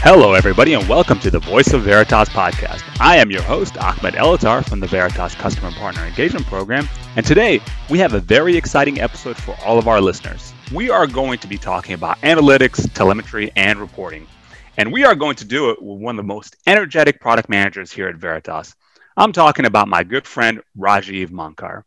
Hello, 0.00 0.34
everybody, 0.34 0.74
and 0.74 0.88
welcome 0.88 1.18
to 1.18 1.30
the 1.30 1.40
Voice 1.40 1.72
of 1.72 1.82
Veritas 1.82 2.28
podcast. 2.28 2.84
I 3.00 3.16
am 3.16 3.32
your 3.32 3.42
host, 3.42 3.76
Ahmed 3.78 4.14
Elatar 4.14 4.64
from 4.64 4.78
the 4.78 4.86
Veritas 4.86 5.34
Customer 5.34 5.72
Partner 5.72 6.04
Engagement 6.04 6.46
Program, 6.46 6.88
and 7.16 7.26
today 7.26 7.60
we 7.90 7.98
have 7.98 8.14
a 8.14 8.20
very 8.20 8.56
exciting 8.56 9.00
episode 9.00 9.36
for 9.36 9.56
all 9.66 9.76
of 9.76 9.88
our 9.88 10.00
listeners. 10.00 10.54
We 10.72 10.88
are 10.88 11.08
going 11.08 11.40
to 11.40 11.48
be 11.48 11.58
talking 11.58 11.94
about 11.94 12.16
analytics, 12.18 12.90
telemetry, 12.94 13.50
and 13.56 13.80
reporting, 13.80 14.28
and 14.76 14.92
we 14.92 15.04
are 15.04 15.16
going 15.16 15.34
to 15.34 15.44
do 15.44 15.70
it 15.70 15.82
with 15.82 15.98
one 15.98 16.14
of 16.16 16.24
the 16.24 16.32
most 16.32 16.54
energetic 16.68 17.20
product 17.20 17.48
managers 17.48 17.90
here 17.90 18.06
at 18.06 18.14
Veritas. 18.14 18.76
I'm 19.16 19.32
talking 19.32 19.64
about 19.64 19.88
my 19.88 20.04
good 20.04 20.28
friend 20.28 20.60
Rajeev 20.78 21.30
Mankar. 21.30 21.82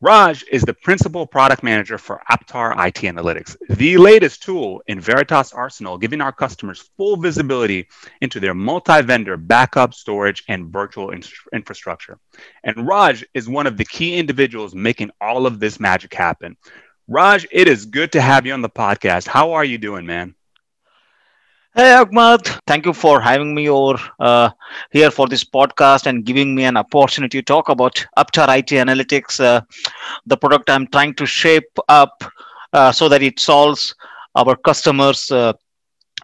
Raj 0.00 0.44
is 0.52 0.62
the 0.62 0.74
principal 0.74 1.26
product 1.26 1.64
manager 1.64 1.98
for 1.98 2.22
APTARE 2.30 2.70
IT 2.86 2.94
Analytics, 2.94 3.56
the 3.68 3.96
latest 3.96 4.44
tool 4.44 4.80
in 4.86 5.00
Veritas 5.00 5.52
Arsenal, 5.52 5.98
giving 5.98 6.20
our 6.20 6.30
customers 6.30 6.88
full 6.96 7.16
visibility 7.16 7.88
into 8.20 8.38
their 8.38 8.54
multi 8.54 9.02
vendor 9.02 9.36
backup, 9.36 9.92
storage, 9.94 10.44
and 10.46 10.72
virtual 10.72 11.10
in- 11.10 11.24
infrastructure. 11.52 12.16
And 12.62 12.86
Raj 12.86 13.24
is 13.34 13.48
one 13.48 13.66
of 13.66 13.76
the 13.76 13.84
key 13.84 14.16
individuals 14.16 14.72
making 14.72 15.10
all 15.20 15.46
of 15.46 15.58
this 15.58 15.80
magic 15.80 16.14
happen. 16.14 16.56
Raj, 17.08 17.48
it 17.50 17.66
is 17.66 17.86
good 17.86 18.12
to 18.12 18.20
have 18.20 18.46
you 18.46 18.52
on 18.52 18.62
the 18.62 18.70
podcast. 18.70 19.26
How 19.26 19.54
are 19.54 19.64
you 19.64 19.78
doing, 19.78 20.06
man? 20.06 20.36
Hey 21.78 21.94
Ahmed, 21.94 22.44
thank 22.66 22.86
you 22.86 22.92
for 22.92 23.20
having 23.20 23.54
me 23.54 23.68
over 23.68 24.00
uh, 24.18 24.50
here 24.90 25.12
for 25.12 25.28
this 25.28 25.44
podcast 25.44 26.06
and 26.06 26.24
giving 26.24 26.52
me 26.52 26.64
an 26.64 26.76
opportunity 26.76 27.38
to 27.38 27.44
talk 27.44 27.68
about 27.68 28.04
APTARE 28.16 28.48
IT 28.58 28.70
Analytics, 28.70 29.38
uh, 29.38 29.60
the 30.26 30.36
product 30.36 30.70
I'm 30.70 30.88
trying 30.88 31.14
to 31.14 31.24
shape 31.24 31.70
up 31.88 32.24
uh, 32.72 32.90
so 32.90 33.08
that 33.08 33.22
it 33.22 33.38
solves 33.38 33.94
our 34.34 34.56
customers' 34.56 35.30
uh, 35.30 35.52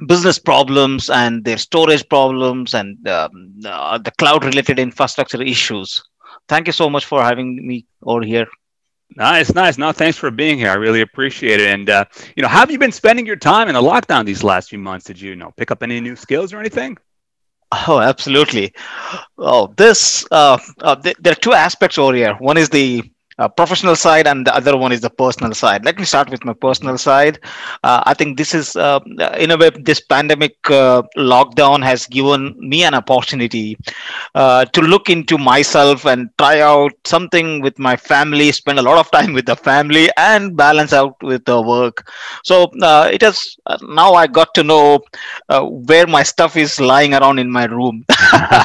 business 0.09 0.41
problems 0.41 1.09
and 1.09 1.45
their 1.45 1.59
storage 1.59 2.09
problems 2.09 2.75
and 2.75 3.07
um, 3.07 3.55
uh, 3.65 3.99
the 3.99 4.11
cloud-related 4.19 4.81
infrastructure 4.81 5.41
issues. 5.41 6.03
Thank 6.49 6.67
you 6.67 6.73
so 6.73 6.91
much 6.91 7.05
for 7.05 7.23
having 7.23 7.65
me 7.65 7.87
over 8.03 8.25
here. 8.25 8.49
Nice, 9.11 9.55
nice. 9.55 9.79
No, 9.79 9.93
thanks 9.93 10.19
for 10.19 10.31
being 10.31 10.59
here. 10.59 10.71
I 10.71 10.75
really 10.75 11.01
appreciate 11.01 11.61
it. 11.61 11.69
And 11.69 11.89
uh, 11.89 12.05
you 12.37 12.43
know, 12.43 12.49
how 12.49 12.61
have 12.61 12.71
you 12.71 12.79
been 12.79 12.93
spending 12.93 13.27
your 13.27 13.37
time 13.37 13.69
in 13.69 13.75
the 13.75 13.83
lockdown 13.83 14.25
these 14.25 14.43
last 14.43 14.71
few 14.71 14.79
months? 14.79 15.07
Did 15.07 15.21
you, 15.21 15.31
you 15.31 15.37
know 15.37 15.53
pick 15.57 15.71
up 15.71 15.83
any 15.83 16.01
new 16.01 16.17
skills 16.17 16.53
or 16.53 16.59
anything? 16.59 16.97
Oh, 17.89 17.99
absolutely. 18.01 18.73
Oh, 19.39 19.73
this 19.77 20.27
uh, 20.31 20.59
uh, 20.81 20.97
th- 20.97 21.17
there 21.21 21.33
are 21.33 21.37
two 21.37 21.53
aspects 21.55 21.99
over 21.99 22.15
here. 22.15 22.35
One 22.35 22.57
is 22.57 22.69
the 22.69 23.03
uh, 23.39 23.49
professional 23.49 23.97
side 23.97 24.27
and 24.27 24.47
the 24.47 24.55
other 24.55 24.77
one 24.77 24.93
is 24.93 25.01
the 25.01 25.11
personal 25.11 25.53
side. 25.55 25.85
Let 25.85 25.99
me 25.99 26.05
start 26.05 26.31
with 26.31 26.45
my 26.45 26.53
personal 26.55 26.97
side. 26.99 27.39
Uh, 27.83 28.03
i 28.07 28.15
think 28.15 28.37
this 28.37 28.55
is 28.55 28.77
uh, 28.77 29.01
in 29.45 29.51
a 29.51 29.57
way 29.57 29.71
this 29.89 30.01
pandemic 30.01 30.57
uh, 30.71 31.03
lockdown 31.33 31.83
has 31.91 32.07
given 32.07 32.43
me 32.59 32.85
an 32.85 32.95
opportunity 32.95 33.77
uh, 34.35 34.65
to 34.67 34.81
look 34.81 35.09
into 35.09 35.37
myself 35.39 36.05
and 36.07 36.29
try 36.39 36.61
out 36.61 36.93
something 37.05 37.61
with 37.61 37.79
my 37.79 37.97
family 37.97 38.51
spend 38.53 38.79
a 38.79 38.83
lot 38.89 38.99
of 38.99 39.11
time 39.11 39.33
with 39.33 39.47
the 39.47 39.57
family 39.57 40.09
and 40.17 40.57
balance 40.57 40.93
out 40.93 41.15
with 41.23 41.45
the 41.45 41.61
work. 41.61 42.11
So 42.43 42.57
uh, 42.83 43.09
it 43.13 43.23
has 43.23 43.57
now 43.83 44.13
i 44.15 44.27
got 44.27 44.55
to 44.55 44.63
know 44.63 45.01
where 45.89 46.07
my 46.07 46.23
stuff 46.23 46.57
is 46.57 46.81
lying 46.81 47.15
around 47.15 47.39
in 47.39 47.51
my 47.51 47.65
room. 47.65 48.05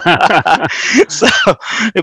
So 1.08 1.28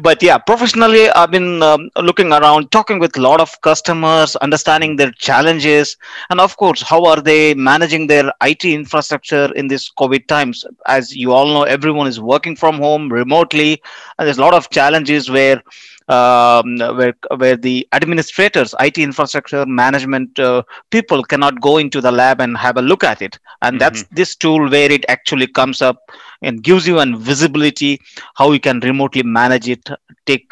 but 0.06 0.22
yeah 0.22 0.38
professionally 0.38 1.08
i've 1.10 1.30
been 1.30 1.62
um, 1.62 1.88
looking 2.08 2.30
around 2.32 2.55
around 2.56 2.70
talking 2.70 2.98
with 2.98 3.16
a 3.16 3.20
lot 3.20 3.40
of 3.40 3.60
customers 3.60 4.36
understanding 4.36 4.96
their 4.96 5.10
challenges 5.12 5.96
and 6.30 6.40
of 6.40 6.56
course 6.56 6.82
how 6.82 7.04
are 7.04 7.20
they 7.20 7.54
managing 7.54 8.06
their 8.06 8.32
it 8.42 8.64
infrastructure 8.64 9.52
in 9.54 9.68
this 9.68 9.90
covid 9.90 10.26
times 10.26 10.64
as 10.86 11.14
you 11.14 11.32
all 11.32 11.46
know 11.46 11.62
everyone 11.62 12.06
is 12.06 12.20
working 12.20 12.56
from 12.56 12.76
home 12.76 13.12
remotely 13.12 13.80
and 14.18 14.26
there's 14.26 14.38
a 14.38 14.40
lot 14.40 14.54
of 14.54 14.70
challenges 14.70 15.30
where 15.30 15.62
um, 16.08 16.78
where 16.78 17.14
where 17.36 17.56
the 17.56 17.84
administrators, 17.92 18.76
IT 18.78 18.96
infrastructure 18.96 19.66
management 19.66 20.38
uh, 20.38 20.62
people 20.92 21.24
cannot 21.24 21.60
go 21.60 21.78
into 21.78 22.00
the 22.00 22.12
lab 22.12 22.40
and 22.40 22.56
have 22.56 22.76
a 22.76 22.80
look 22.80 23.02
at 23.02 23.22
it, 23.22 23.40
and 23.62 23.72
mm-hmm. 23.72 23.78
that's 23.78 24.04
this 24.12 24.36
tool 24.36 24.70
where 24.70 24.92
it 24.92 25.04
actually 25.08 25.48
comes 25.48 25.82
up 25.82 25.98
and 26.42 26.62
gives 26.62 26.86
you 26.86 27.00
an 27.00 27.18
visibility 27.18 27.98
how 28.36 28.52
you 28.52 28.60
can 28.60 28.78
remotely 28.80 29.24
manage 29.24 29.68
it, 29.68 29.88
take 30.26 30.48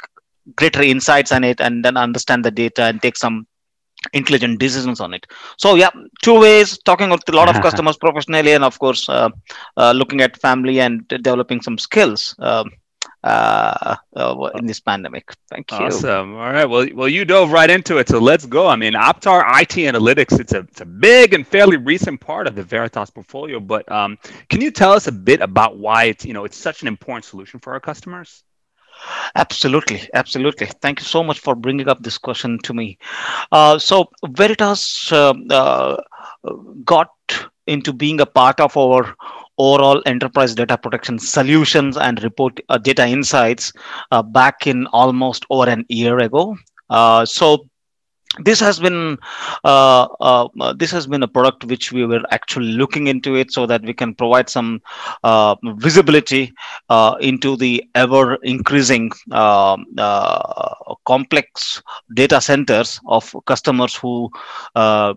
greater 0.57 0.83
insights 0.83 1.33
on 1.33 1.45
it 1.45 1.61
and 1.61 1.85
then 1.85 1.97
understand 1.97 2.45
the 2.45 2.51
data 2.51 2.85
and 2.85 3.01
take 3.03 3.17
some 3.17 3.47
intelligent 4.13 4.61
decisions 4.61 5.01
on 5.01 5.15
it 5.15 5.27
so 5.57 5.77
yeah 5.77 5.91
two 6.23 6.39
ways 6.39 6.79
talking 6.85 7.09
with 7.09 7.27
a 7.29 7.33
lot 7.33 7.49
of 7.49 7.63
customers 7.67 7.97
professionally 7.97 8.53
and 8.53 8.65
of 8.65 8.79
course 8.79 9.09
uh, 9.09 9.31
uh, 9.77 9.93
looking 9.93 10.21
at 10.21 10.37
family 10.41 10.81
and 10.81 11.09
developing 11.09 11.61
some 11.63 11.79
skills 11.79 12.35
um, 12.41 12.71
uh, 13.25 13.97
uh, 14.17 14.51
in 14.57 14.67
this 14.67 14.81
pandemic. 14.81 15.33
Thank 15.49 15.71
you. 15.71 15.79
Awesome. 15.79 16.35
All 16.35 16.53
right. 16.53 16.67
Well, 16.67 16.87
well, 16.95 17.09
you 17.09 17.25
dove 17.25 17.53
right 17.53 17.71
into 17.71 17.97
it, 17.97 18.09
so 18.09 18.19
let's 18.19 18.45
go. 18.45 18.69
I 18.69 18.77
mean, 18.77 18.93
APTARE 18.93 19.45
IT 19.63 19.71
Analytics. 19.71 20.39
It's 20.39 20.53
a 20.53 20.59
it's 20.59 20.83
a 20.83 20.87
big 20.87 21.33
and 21.33 21.47
fairly 21.47 21.79
recent 21.79 22.21
part 22.21 22.47
of 22.47 22.55
the 22.55 22.63
Veritas 22.63 23.11
portfolio. 23.11 23.61
But 23.61 23.91
um, 23.91 24.19
can 24.51 24.61
you 24.61 24.71
tell 24.71 24.93
us 24.93 25.07
a 25.07 25.13
bit 25.13 25.41
about 25.41 25.79
why 25.79 26.05
it's 26.05 26.27
you 26.27 26.35
know 26.35 26.45
it's 26.45 26.57
such 26.57 26.83
an 26.83 26.89
important 26.89 27.25
solution 27.25 27.61
for 27.61 27.73
our 27.73 27.81
customers? 27.81 28.45
Absolutely, 29.35 30.09
absolutely. 30.15 30.67
Thank 30.81 31.01
you 31.01 31.05
so 31.05 31.23
much 31.23 31.39
for 31.41 31.55
bringing 31.55 31.89
up 31.89 32.03
this 32.03 32.19
question 32.19 32.59
to 32.65 32.75
me. 32.75 32.99
Uh, 33.53 33.79
so 33.79 34.11
Veritas 34.29 35.11
uh, 35.13 35.35
uh, 35.51 35.97
got 36.85 37.11
into 37.67 37.93
being 37.93 38.21
a 38.21 38.27
part 38.27 38.61
of 38.61 38.77
our 38.77 39.15
overall 39.59 40.03
enterprise 40.07 40.55
data 40.55 40.77
protection 40.77 41.19
solutions 41.19 41.97
and 41.97 42.23
report 42.23 42.61
uh, 42.69 42.79
data 42.79 43.07
insights 43.07 43.73
uh, 44.11 44.23
back 44.23 44.67
in 44.67 44.87
almost 44.89 45.45
over 45.51 45.69
an 45.69 45.85
year 45.89 46.19
ago. 46.19 46.57
Uh, 46.91 47.25
so 47.25 47.67
this 48.41 48.61
has 48.61 48.79
been 48.81 49.17
uh, 49.65 50.09
uh, 50.21 50.73
this 50.77 50.91
has 50.91 51.07
been 51.07 51.23
a 51.23 51.29
product 51.29 51.65
which 51.65 51.93
we 51.93 52.05
were 52.05 52.23
actually 52.31 52.73
looking 52.73 53.07
into 53.07 53.37
it 53.37 53.53
so 53.53 53.67
that 53.67 53.83
we 53.83 53.93
can 53.95 54.15
provide 54.15 54.49
some 54.49 54.81
uh, 55.23 55.55
visibility 55.77 56.53
uh, 56.89 57.15
into 57.21 57.57
the 57.57 57.85
ever 57.95 58.35
increasing 58.43 59.11
um, 59.31 59.87
uh, 59.99 60.95
complex 61.07 61.83
data 62.15 62.41
centers 62.41 63.01
of 63.07 63.35
customers 63.47 63.95
who 63.95 64.31
uh, 64.75 65.15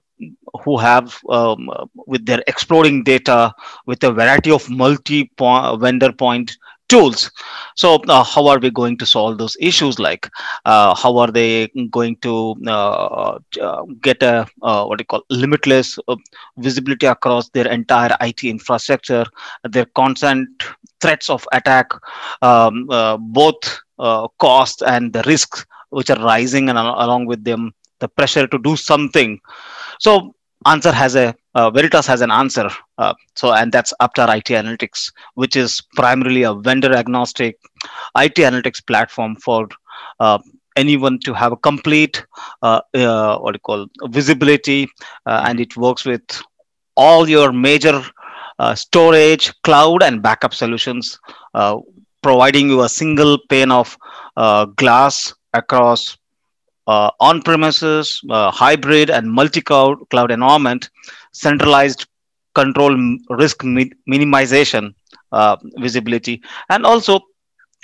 who 0.64 0.78
have 0.78 1.20
um, 1.30 1.70
with 2.08 2.26
their 2.26 2.44
exploring 2.48 3.04
data 3.04 3.54
with 3.86 4.04
a 4.04 4.12
variety 4.12 4.52
of 4.52 4.70
multi 4.70 5.32
vendor 5.40 6.12
point 6.12 6.58
tools. 6.88 7.32
So 7.76 7.96
uh, 8.08 8.24
how 8.24 8.48
are 8.48 8.60
we 8.60 8.70
going 8.70 8.98
to 8.98 9.06
solve 9.06 9.38
those 9.38 9.58
issues? 9.60 10.00
Like 10.00 10.30
uh, 10.66 10.96
how 10.96 11.18
are 11.18 11.32
they 11.32 11.68
going 11.92 12.18
to 12.18 12.56
uh, 12.66 13.40
uh 13.62 13.84
get 14.02 14.24
a 14.24 14.48
uh, 14.62 14.86
what 14.86 14.98
do 14.98 15.02
you 15.02 15.06
call 15.06 15.24
limitless 15.30 16.00
uh, 16.08 16.16
visibility 16.58 17.06
across 17.06 17.50
their 17.50 17.68
entire 17.68 18.16
it 18.22 18.44
infrastructure? 18.44 19.26
Their 19.64 19.86
constant 19.86 20.50
threats 21.02 21.30
of 21.30 21.48
attack 21.52 21.92
um, 22.42 22.88
both 23.32 23.82
cost 24.40 24.84
and 24.84 25.14
the 25.14 25.24
risks 25.26 25.66
which 25.90 26.10
are 26.10 26.24
rising 26.24 26.70
and 26.70 26.78
along 26.78 27.26
with 27.26 27.44
them 27.44 27.74
the 28.00 28.08
pressure 28.08 28.48
to 28.48 28.60
do 28.60 28.76
something. 28.76 29.40
So 30.00 30.36
answer 30.66 30.92
has 30.92 31.16
a 31.16 31.36
uh, 31.58 31.72
Veritas 31.72 32.06
has 32.06 32.22
an 32.22 32.30
answer. 32.30 32.70
Uh, 33.00 33.14
so, 33.36 33.52
and 33.52 33.72
that's 33.72 33.94
APTARE 34.00 34.38
IT 34.38 34.46
Analytics, 34.46 35.12
which 35.34 35.56
is 35.56 35.82
primarily 35.96 36.44
a 36.44 36.54
vendor 36.54 36.94
agnostic 36.94 37.58
IT 38.16 38.36
analytics 38.36 38.86
platform 38.86 39.36
for 39.38 39.68
uh, 40.20 40.38
anyone 40.76 41.20
to 41.26 41.34
have 41.34 41.52
a 41.52 41.58
complete 41.58 42.24
uh, 42.62 42.82
uh, 42.94 43.40
what 43.40 43.54
do 43.54 43.56
you 43.56 43.60
call 43.60 43.88
visibility, 44.10 44.88
uh, 45.26 45.44
and 45.48 45.60
it 45.60 45.76
works 45.76 46.06
with 46.06 46.44
all 46.96 47.28
your 47.28 47.52
major 47.52 48.04
storage, 48.76 49.52
cloud, 49.62 50.02
and 50.04 50.22
backup 50.22 50.54
solutions, 50.54 51.20
providing 52.24 52.70
you 52.70 52.82
a 52.82 52.90
single 52.90 53.38
pane 53.50 53.72
of 53.72 53.98
glass 54.76 55.34
across 55.54 56.18
uh, 56.88 57.12
on-premises, 57.20 58.22
uh, 58.30 58.50
hybrid, 58.50 59.10
and 59.10 59.30
multi-cloud 59.30 59.98
cloud 60.10 60.32
environment, 60.32 60.90
centralized 61.46 62.06
control 62.56 62.96
risk 63.30 63.64
mi- 63.64 63.92
minimization 64.10 64.94
uh, 65.32 65.56
visibility, 65.78 66.42
and 66.70 66.86
also 66.86 67.20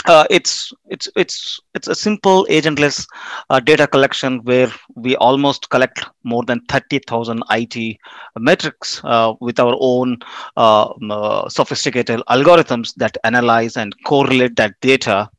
uh, 0.05 0.25
it's 0.29 0.71
it's 0.87 1.07
it's 1.15 1.59
it's 1.73 1.87
a 1.87 1.95
simple 1.95 2.45
agentless 2.49 3.05
uh, 3.49 3.59
data 3.59 3.87
collection 3.87 4.39
where 4.43 4.71
we 4.95 5.15
almost 5.17 5.69
collect 5.69 6.05
more 6.23 6.43
than 6.45 6.59
30,000 6.69 7.43
IT 7.49 7.99
metrics 8.37 9.01
uh, 9.03 9.33
with 9.39 9.59
our 9.59 9.75
own 9.79 10.17
sophisticated 11.49 12.21
algorithms 12.29 12.93
that 12.97 13.17
analyze 13.23 13.77
and 13.77 13.95
correlate 14.05 14.55
that 14.55 14.73
data 14.81 15.29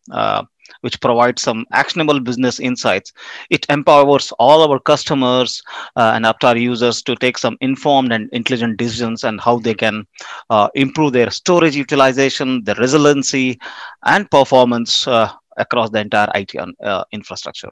which 0.80 1.00
provides 1.00 1.42
some 1.42 1.64
actionable 1.72 2.20
business 2.20 2.60
insights. 2.60 3.12
It 3.50 3.66
empowers 3.68 4.32
all 4.38 4.70
our 4.70 4.78
customers 4.78 5.62
uh, 5.96 6.12
and 6.14 6.24
APTARE 6.24 6.60
users 6.60 7.02
to 7.02 7.16
take 7.16 7.38
some 7.38 7.56
informed 7.60 8.12
and 8.12 8.28
intelligent 8.32 8.76
decisions 8.76 9.24
and 9.24 9.40
how 9.40 9.58
they 9.58 9.74
can 9.74 10.06
uh, 10.50 10.68
improve 10.74 11.12
their 11.12 11.30
storage 11.30 11.76
utilization, 11.76 12.62
their 12.64 12.76
resiliency, 12.76 13.58
and 14.04 14.30
performance 14.30 15.06
uh, 15.06 15.30
across 15.56 15.90
the 15.90 16.00
entire 16.00 16.28
IT 16.34 16.54
uh, 16.82 17.04
infrastructure. 17.12 17.70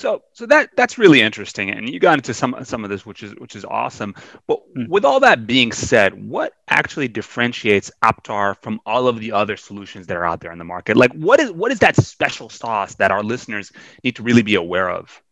So, 0.00 0.22
so 0.32 0.46
that 0.46 0.70
that's 0.76 0.96
really 0.96 1.20
interesting, 1.20 1.68
and 1.68 1.86
you 1.86 2.00
got 2.00 2.14
into 2.18 2.32
some 2.32 2.56
some 2.62 2.84
of 2.84 2.90
this, 2.90 3.04
which 3.04 3.22
is 3.22 3.34
which 3.34 3.54
is 3.54 3.66
awesome. 3.66 4.14
But 4.46 4.60
mm. 4.74 4.88
with 4.88 5.04
all 5.04 5.20
that 5.20 5.46
being 5.46 5.72
said, 5.72 6.14
what 6.26 6.54
actually 6.68 7.08
differentiates 7.08 7.90
APTARE 8.02 8.54
from 8.62 8.80
all 8.86 9.08
of 9.08 9.20
the 9.20 9.32
other 9.32 9.58
solutions 9.58 10.06
that 10.06 10.16
are 10.16 10.24
out 10.24 10.40
there 10.40 10.52
in 10.52 10.58
the 10.58 10.64
market? 10.64 10.96
Like, 10.96 11.12
what 11.12 11.38
is 11.38 11.52
what 11.52 11.70
is 11.70 11.80
that 11.80 11.96
special 11.96 12.48
sauce 12.48 12.94
that 12.94 13.10
our 13.10 13.22
listeners 13.22 13.72
need 14.02 14.16
to 14.16 14.22
really 14.22 14.40
be 14.40 14.54
aware 14.54 14.88
of? 14.88 15.22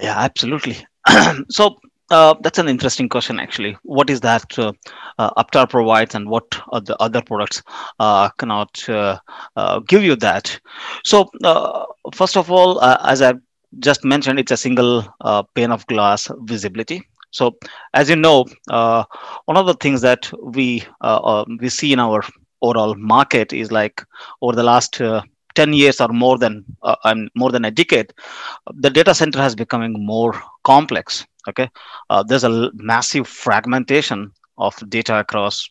Yeah, 0.00 0.18
absolutely. 0.18 0.84
so, 1.48 1.76
uh, 2.12 2.34
that's 2.42 2.58
an 2.58 2.68
interesting 2.68 3.08
question, 3.08 3.40
actually. 3.40 3.76
What 3.82 4.10
is 4.10 4.20
that 4.20 4.58
uh, 4.58 4.72
uh, 5.18 5.30
APTARE 5.38 5.66
provides, 5.68 6.14
and 6.14 6.28
what 6.28 6.50
the 6.84 6.96
other 7.00 7.22
products 7.22 7.62
uh, 7.98 8.28
cannot 8.38 8.88
uh, 8.88 9.18
give 9.88 10.02
you 10.02 10.16
that? 10.16 10.60
So, 11.04 11.30
first 12.14 12.36
of 12.36 12.50
all, 12.50 12.82
as 12.82 13.22
I 13.22 13.34
just 13.78 14.04
mentioned, 14.04 14.38
it's 14.38 14.52
a 14.52 14.56
single 14.56 15.04
pane 15.54 15.72
of 15.72 15.86
glass 15.86 16.30
visibility. 16.40 17.02
So, 17.30 17.56
as 17.94 18.10
you 18.10 18.16
know, 18.16 18.44
one 18.66 19.56
of 19.56 19.66
the 19.66 19.74
things 19.80 20.02
that 20.02 20.30
we 20.42 20.84
we 21.60 21.68
see 21.70 21.92
in 21.94 21.98
our 21.98 22.22
overall 22.60 22.94
market 22.94 23.54
is 23.54 23.72
like 23.72 24.04
over 24.42 24.54
the 24.54 24.62
last 24.62 25.00
10 25.54 25.72
years 25.72 26.00
or 26.00 26.08
more 26.08 26.38
than 26.38 26.64
and 27.04 27.30
more 27.34 27.50
than 27.50 27.64
a 27.64 27.70
decade 27.70 28.12
the 28.74 28.88
data 28.88 29.14
center 29.14 29.38
has 29.38 29.54
becoming 29.54 29.94
more 29.98 30.32
complex 30.64 31.26
okay? 31.48 31.68
Uh, 32.10 32.22
there's 32.22 32.44
a 32.44 32.70
massive 32.74 33.26
fragmentation 33.26 34.30
of 34.58 34.74
data 34.88 35.18
across 35.18 35.68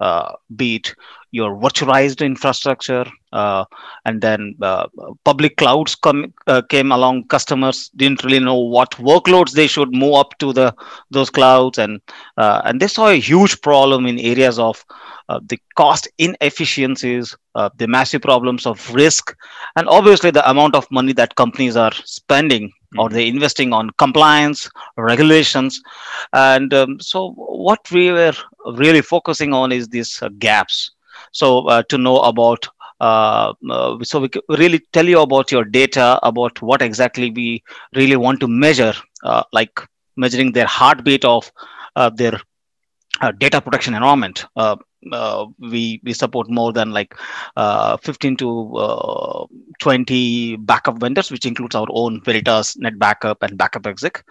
uh, 0.00 0.32
be 0.56 0.76
it 0.76 0.94
your 1.30 1.56
virtualized 1.56 2.24
infrastructure 2.24 3.04
uh, 3.32 3.64
and 4.04 4.20
then 4.20 4.54
uh, 4.62 4.86
public 5.24 5.56
clouds 5.56 5.94
come, 5.94 6.32
uh, 6.46 6.62
came 6.68 6.92
along 6.92 7.26
customers 7.28 7.90
didn't 7.96 8.22
really 8.22 8.38
know 8.38 8.58
what 8.58 8.90
workloads 8.92 9.52
they 9.52 9.66
should 9.66 9.92
move 9.92 10.14
up 10.14 10.36
to 10.38 10.52
the 10.52 10.74
those 11.10 11.30
clouds 11.30 11.78
and 11.78 12.00
uh, 12.36 12.62
and 12.64 12.80
they 12.80 12.86
saw 12.86 13.08
a 13.08 13.20
huge 13.20 13.60
problem 13.62 14.06
in 14.06 14.18
areas 14.18 14.58
of 14.58 14.84
uh, 15.28 15.40
the 15.46 15.58
cost 15.74 16.08
inefficiencies 16.18 17.36
the 17.76 17.86
massive 17.86 18.20
problems 18.20 18.66
of 18.66 18.94
risk 18.94 19.34
and 19.76 19.88
obviously 19.88 20.30
the 20.30 20.48
amount 20.50 20.74
of 20.74 20.90
money 20.90 21.12
that 21.12 21.36
companies 21.36 21.76
are 21.76 21.92
spending 22.04 22.70
or 22.98 23.08
mm-hmm. 23.08 23.14
they 23.14 23.28
investing 23.28 23.72
on 23.72 23.90
compliance 23.98 24.70
regulations 24.96 25.80
and 26.32 26.72
um, 26.74 27.00
so 27.00 27.32
what 27.32 27.90
we 27.90 28.10
were 28.12 28.34
really 28.74 29.02
focusing 29.02 29.52
on 29.52 29.72
is 29.72 29.88
these 29.88 30.22
uh, 30.22 30.28
gaps 30.38 30.92
so 31.32 31.66
uh, 31.68 31.82
to 31.84 31.98
know 31.98 32.18
about 32.20 32.68
uh, 33.00 33.52
uh, 33.70 34.02
so 34.02 34.20
we 34.20 34.30
really 34.48 34.80
tell 34.92 35.06
you 35.06 35.20
about 35.20 35.50
your 35.50 35.64
data 35.64 36.18
about 36.22 36.60
what 36.62 36.80
exactly 36.80 37.30
we 37.30 37.62
really 37.94 38.16
want 38.16 38.40
to 38.40 38.48
measure 38.48 38.94
uh, 39.24 39.42
like 39.52 39.80
measuring 40.16 40.52
their 40.52 40.66
heartbeat 40.66 41.24
of 41.24 41.50
uh, 41.96 42.10
their 42.10 42.40
data 43.38 43.60
protection 43.60 43.94
environment 43.94 44.46
uh, 45.12 45.46
we 45.58 46.00
we 46.04 46.12
support 46.12 46.48
more 46.50 46.72
than 46.72 46.92
like 46.92 47.14
uh, 47.56 47.96
15 47.98 48.36
to 48.36 48.76
uh, 48.76 49.46
20 49.80 50.56
backup 50.56 50.98
vendors, 50.98 51.30
which 51.30 51.46
includes 51.46 51.74
our 51.74 51.86
own 51.90 52.20
Veritas, 52.22 52.76
NetBackup, 52.76 53.36
and 53.42 53.58
Backup 53.58 53.86
Exec. 53.86 54.24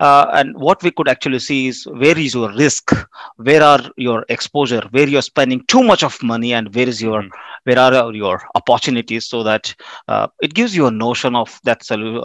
Uh, 0.00 0.26
and 0.32 0.56
what 0.56 0.82
we 0.82 0.90
could 0.90 1.08
actually 1.08 1.38
see 1.38 1.68
is 1.68 1.84
where 1.84 2.18
is 2.18 2.34
your 2.34 2.52
risk, 2.52 2.92
where 3.36 3.62
are 3.62 3.80
your 3.96 4.24
exposure, 4.28 4.82
where 4.90 5.08
you're 5.08 5.22
spending 5.22 5.64
too 5.66 5.82
much 5.82 6.02
of 6.02 6.22
money, 6.22 6.52
and 6.54 6.74
where 6.74 6.88
is 6.88 7.00
your 7.00 7.22
mm-hmm. 7.22 7.70
where 7.70 7.78
are 7.78 8.12
your 8.12 8.42
opportunities, 8.54 9.26
so 9.26 9.42
that 9.42 9.74
uh, 10.08 10.26
it 10.40 10.54
gives 10.54 10.76
you 10.76 10.86
a 10.86 10.90
notion 10.90 11.34
of 11.34 11.58
that 11.64 11.84
solution 11.84 12.22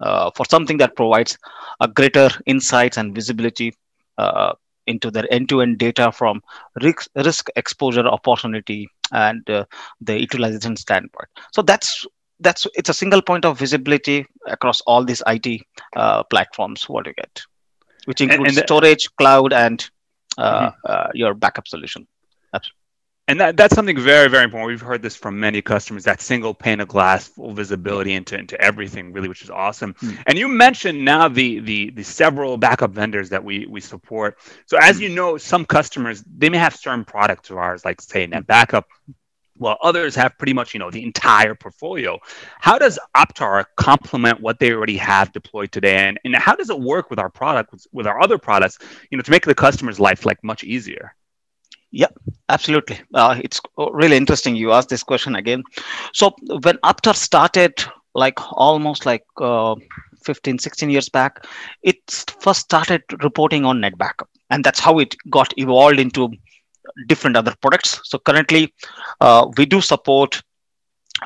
uh, 0.00 0.30
for 0.34 0.46
something 0.46 0.76
that 0.78 0.96
provides 0.96 1.38
a 1.80 1.88
greater 1.88 2.30
insights 2.46 2.96
and 2.96 3.14
visibility 3.14 3.74
uh, 4.18 4.52
into 4.90 5.10
their 5.10 5.26
end-to-end 5.32 5.78
data 5.78 6.10
from 6.12 6.42
risk, 6.82 7.08
risk 7.14 7.48
exposure 7.56 8.06
opportunity 8.06 8.88
and 9.12 9.48
uh, 9.50 9.64
the 10.00 10.20
utilization 10.20 10.76
standpoint 10.76 11.28
so 11.52 11.62
that's 11.62 12.06
that's 12.40 12.66
it's 12.74 12.88
a 12.88 12.94
single 12.94 13.22
point 13.22 13.44
of 13.44 13.58
visibility 13.58 14.26
across 14.46 14.80
all 14.82 15.04
these 15.04 15.22
it 15.26 15.62
uh, 15.96 16.22
platforms 16.24 16.88
what 16.88 17.06
you 17.06 17.14
get 17.14 17.42
which 18.06 18.20
includes 18.20 18.40
and, 18.40 18.48
and 18.48 18.56
the, 18.56 18.66
storage 18.66 19.08
cloud 19.16 19.52
and 19.52 19.90
uh, 20.38 20.70
mm-hmm. 20.70 20.76
Uh, 20.84 21.08
your 21.12 21.34
backup 21.34 21.66
solution 21.66 22.06
and 23.30 23.40
that, 23.40 23.56
that's 23.56 23.74
something 23.74 23.98
very 23.98 24.28
very 24.28 24.44
important. 24.44 24.66
We've 24.66 24.80
heard 24.80 25.02
this 25.02 25.14
from 25.14 25.38
many 25.38 25.62
customers 25.62 26.02
that 26.04 26.20
single 26.20 26.52
pane 26.52 26.80
of 26.80 26.88
glass 26.88 27.28
full 27.28 27.52
visibility 27.52 28.12
into, 28.14 28.36
into 28.36 28.60
everything 28.60 29.12
really 29.12 29.28
which 29.28 29.42
is 29.42 29.50
awesome. 29.50 29.94
Mm. 29.94 30.18
and 30.26 30.38
you 30.38 30.48
mentioned 30.48 31.04
now 31.04 31.28
the, 31.28 31.60
the 31.60 31.90
the 31.90 32.02
several 32.02 32.56
backup 32.56 32.90
vendors 32.90 33.30
that 33.30 33.42
we 33.42 33.66
we 33.66 33.80
support. 33.80 34.36
So 34.66 34.76
as 34.78 34.98
mm. 34.98 35.02
you 35.02 35.08
know 35.10 35.38
some 35.38 35.64
customers 35.64 36.24
they 36.26 36.48
may 36.48 36.58
have 36.58 36.74
certain 36.74 37.04
products 37.04 37.50
of 37.50 37.56
ours 37.56 37.84
like 37.84 38.00
say 38.00 38.26
NetBackup 38.26 38.84
while 39.56 39.76
others 39.82 40.14
have 40.16 40.36
pretty 40.36 40.54
much 40.54 40.74
you 40.74 40.80
know 40.80 40.90
the 40.90 41.04
entire 41.04 41.54
portfolio. 41.54 42.18
How 42.58 42.78
does 42.78 42.98
APTARE 43.16 43.66
complement 43.76 44.40
what 44.40 44.58
they 44.58 44.72
already 44.72 44.96
have 44.96 45.32
deployed 45.32 45.70
today? 45.70 46.08
And, 46.08 46.18
and 46.24 46.34
how 46.34 46.56
does 46.56 46.70
it 46.70 46.80
work 46.80 47.10
with 47.10 47.20
our 47.20 47.30
product 47.30 47.70
with, 47.70 47.86
with 47.92 48.06
our 48.08 48.20
other 48.20 48.38
products 48.38 48.78
you 49.10 49.16
know 49.16 49.22
to 49.22 49.30
make 49.30 49.44
the 49.44 49.54
customer's 49.54 50.00
life 50.00 50.26
like 50.26 50.42
much 50.42 50.64
easier 50.64 51.14
yeah, 51.90 52.08
absolutely. 52.48 53.00
Uh, 53.14 53.40
it's 53.42 53.60
really 53.76 54.16
interesting 54.16 54.54
you 54.54 54.72
asked 54.72 54.88
this 54.88 55.02
question 55.02 55.34
again. 55.36 55.62
So 56.12 56.34
when 56.62 56.78
APTARE 56.84 57.14
started, 57.14 57.82
like 58.14 58.38
almost 58.52 59.06
like 59.06 59.24
uh, 59.40 59.74
15, 60.24 60.58
16 60.58 60.90
years 60.90 61.08
back, 61.08 61.44
it 61.82 61.98
first 62.40 62.60
started 62.60 63.02
reporting 63.22 63.64
on 63.64 63.80
NetBackup, 63.80 64.28
and 64.50 64.64
that's 64.64 64.80
how 64.80 64.98
it 64.98 65.16
got 65.30 65.52
evolved 65.56 65.98
into 65.98 66.30
different 67.06 67.36
other 67.36 67.54
products. 67.60 68.00
So 68.04 68.18
currently, 68.18 68.74
uh, 69.20 69.48
we 69.56 69.66
do 69.66 69.80
support 69.80 70.42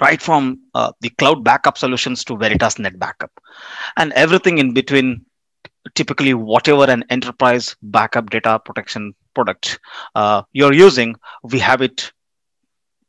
right 0.00 0.20
from 0.20 0.61
uh, 0.75 0.93
the 1.00 1.11
cloud 1.11 1.44
backup 1.44 1.78
solutions 1.78 2.25
to 2.25 2.37
Veritas 2.37 2.76
NetBackup, 2.76 3.31
and 3.96 4.12
everything 4.12 4.58
in 4.58 4.72
between 4.72 5.25
typically 5.94 6.32
whatever 6.32 6.84
an 6.84 7.05
enterprise 7.11 7.76
backup 7.82 8.31
data 8.31 8.58
protection 8.64 9.14
product 9.35 9.79
uh, 10.14 10.43
you're 10.53 10.73
using, 10.73 11.14
we 11.43 11.59
have 11.59 11.83
it 11.83 12.12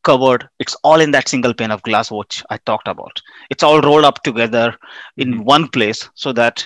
covered. 0.06 0.48
It's 0.60 0.76
all 0.84 1.02
in 1.02 1.12
that 1.12 1.28
single 1.28 1.54
pane 1.54 1.72
of 1.72 1.82
glass, 1.82 2.12
which 2.12 2.44
I 2.50 2.58
talked 2.58 2.88
about. 2.88 3.22
It's 3.50 3.64
all 3.64 3.82
rolled 3.82 4.06
up 4.06 4.24
together 4.24 4.78
in 5.18 5.34
mm-hmm. 5.34 5.44
one 5.44 5.68
place 5.68 6.08
so 6.14 6.32
that 6.34 6.66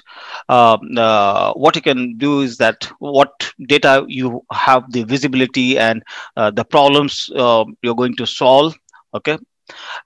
uh, 0.50 0.78
uh, 0.98 1.54
what 1.54 1.76
you 1.76 1.82
can 1.82 2.18
do 2.18 2.42
is 2.42 2.58
that 2.58 2.92
what 3.00 3.52
data 3.68 4.06
you 4.08 4.44
have 4.52 4.92
the 4.92 5.04
visibility 5.04 5.80
and 5.80 6.04
uh, 6.36 6.52
the 6.52 6.66
problems 6.66 7.30
uh, 7.36 7.64
you're 7.82 7.96
going 7.96 8.16
to 8.18 8.28
solve. 8.28 8.76
Okay. 9.14 9.38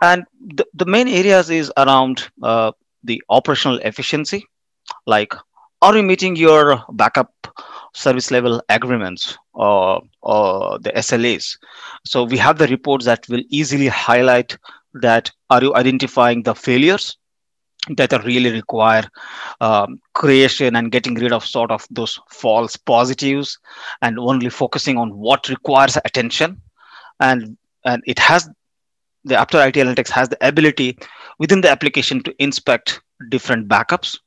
And 0.02 0.24
the, 0.56 0.66
the 0.74 0.86
main 0.86 1.08
areas 1.08 1.50
is 1.50 1.72
around 1.78 2.30
uh, 2.42 2.72
the 3.04 3.22
operational 3.30 3.80
efficiency, 3.80 4.46
like 5.06 5.34
are 5.82 5.98
you 5.98 6.04
meeting 6.04 6.36
your 6.36 6.82
backup 6.94 7.32
service 7.94 8.32
level 8.32 8.62
agreements 8.70 9.38
or, 9.54 10.02
or 10.22 10.80
the 10.80 10.92
SLAs. 10.92 11.58
So 12.06 12.24
we 12.24 12.38
have 12.38 12.58
the 12.58 12.68
reports 12.68 13.06
that 13.06 13.28
will 13.30 13.44
easily 13.50 13.88
highlight 13.88 14.58
that 14.96 15.32
are 15.50 15.62
you 15.62 15.76
identifying 15.76 16.44
the 16.44 16.56
failures 16.56 17.18
that 17.98 18.14
are 18.14 18.22
really 18.22 18.52
require 18.52 19.04
um, 19.60 20.00
creation 20.14 20.76
and 20.76 20.92
getting 20.92 21.16
rid 21.16 21.34
of 21.34 21.46
sort 21.46 21.72
of 21.72 21.86
those 21.92 22.20
false 22.30 22.78
positives 22.78 23.60
and 24.02 24.18
only 24.18 24.50
focusing 24.50 24.98
on 24.98 25.18
what 25.18 25.50
requires 25.50 25.98
attention 26.06 26.62
and 27.20 27.58
and 27.86 28.02
it 28.08 28.18
has 28.18 28.50
the 29.26 29.36
APTARE 29.36 29.68
IT 29.68 29.76
Analytics 29.76 30.10
has 30.10 30.30
the 30.30 30.48
ability 30.48 30.98
within 31.40 31.62
the 31.62 31.70
application 31.70 32.22
to 32.24 32.34
inspect 32.40 33.02
different 33.30 33.68
backups 33.68 34.18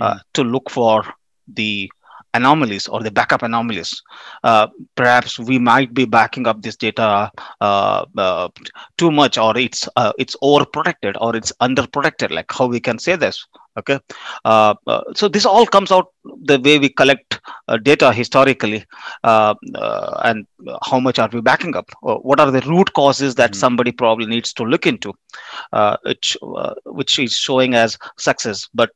uh, 0.00 0.14
mm. 0.14 0.20
to 0.32 0.42
look 0.42 0.70
for 0.70 1.04
the 1.46 1.90
anomalies 2.34 2.86
or 2.86 3.02
the 3.02 3.10
backup 3.10 3.42
anomalies. 3.42 4.02
Uh, 4.42 4.66
perhaps 4.96 5.38
we 5.38 5.58
might 5.58 5.94
be 5.94 6.04
backing 6.04 6.46
up 6.46 6.60
this 6.62 6.76
data 6.76 7.30
uh, 7.60 8.04
uh, 8.16 8.48
too 8.98 9.10
much, 9.10 9.38
or 9.38 9.56
it's 9.56 9.88
uh, 9.96 10.12
it's 10.18 10.36
overprotected 10.42 11.16
or 11.20 11.34
it's 11.34 11.52
underprotected. 11.60 12.30
Like 12.30 12.50
how 12.52 12.66
we 12.66 12.80
can 12.80 12.98
say 12.98 13.16
this? 13.16 13.46
okay 13.76 13.98
uh, 14.44 14.74
uh, 14.86 15.02
so 15.14 15.28
this 15.28 15.44
all 15.44 15.66
comes 15.66 15.90
out 15.90 16.12
the 16.44 16.58
way 16.60 16.78
we 16.78 16.88
collect 16.88 17.40
uh, 17.68 17.76
data 17.76 18.12
historically 18.12 18.84
uh, 19.24 19.54
uh, 19.74 20.20
and 20.24 20.46
how 20.82 21.00
much 21.00 21.18
are 21.18 21.28
we 21.32 21.40
backing 21.40 21.74
up 21.76 21.90
Or 22.02 22.18
what 22.18 22.40
are 22.40 22.50
the 22.50 22.60
root 22.62 22.92
causes 22.92 23.34
that 23.34 23.50
mm-hmm. 23.50 23.60
somebody 23.60 23.92
probably 23.92 24.26
needs 24.26 24.52
to 24.54 24.64
look 24.64 24.86
into 24.86 25.12
which 26.04 26.36
which 26.84 27.18
is 27.18 27.36
showing 27.36 27.74
as 27.74 27.98
success 28.16 28.68
but 28.74 28.90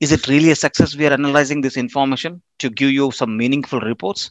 is 0.00 0.12
it 0.12 0.26
really 0.28 0.50
a 0.50 0.56
success? 0.56 0.96
We 0.96 1.06
are 1.06 1.12
analyzing 1.12 1.60
this 1.60 1.76
information 1.76 2.42
to 2.58 2.70
give 2.70 2.90
you 2.90 3.10
some 3.10 3.36
meaningful 3.36 3.80
reports. 3.80 4.30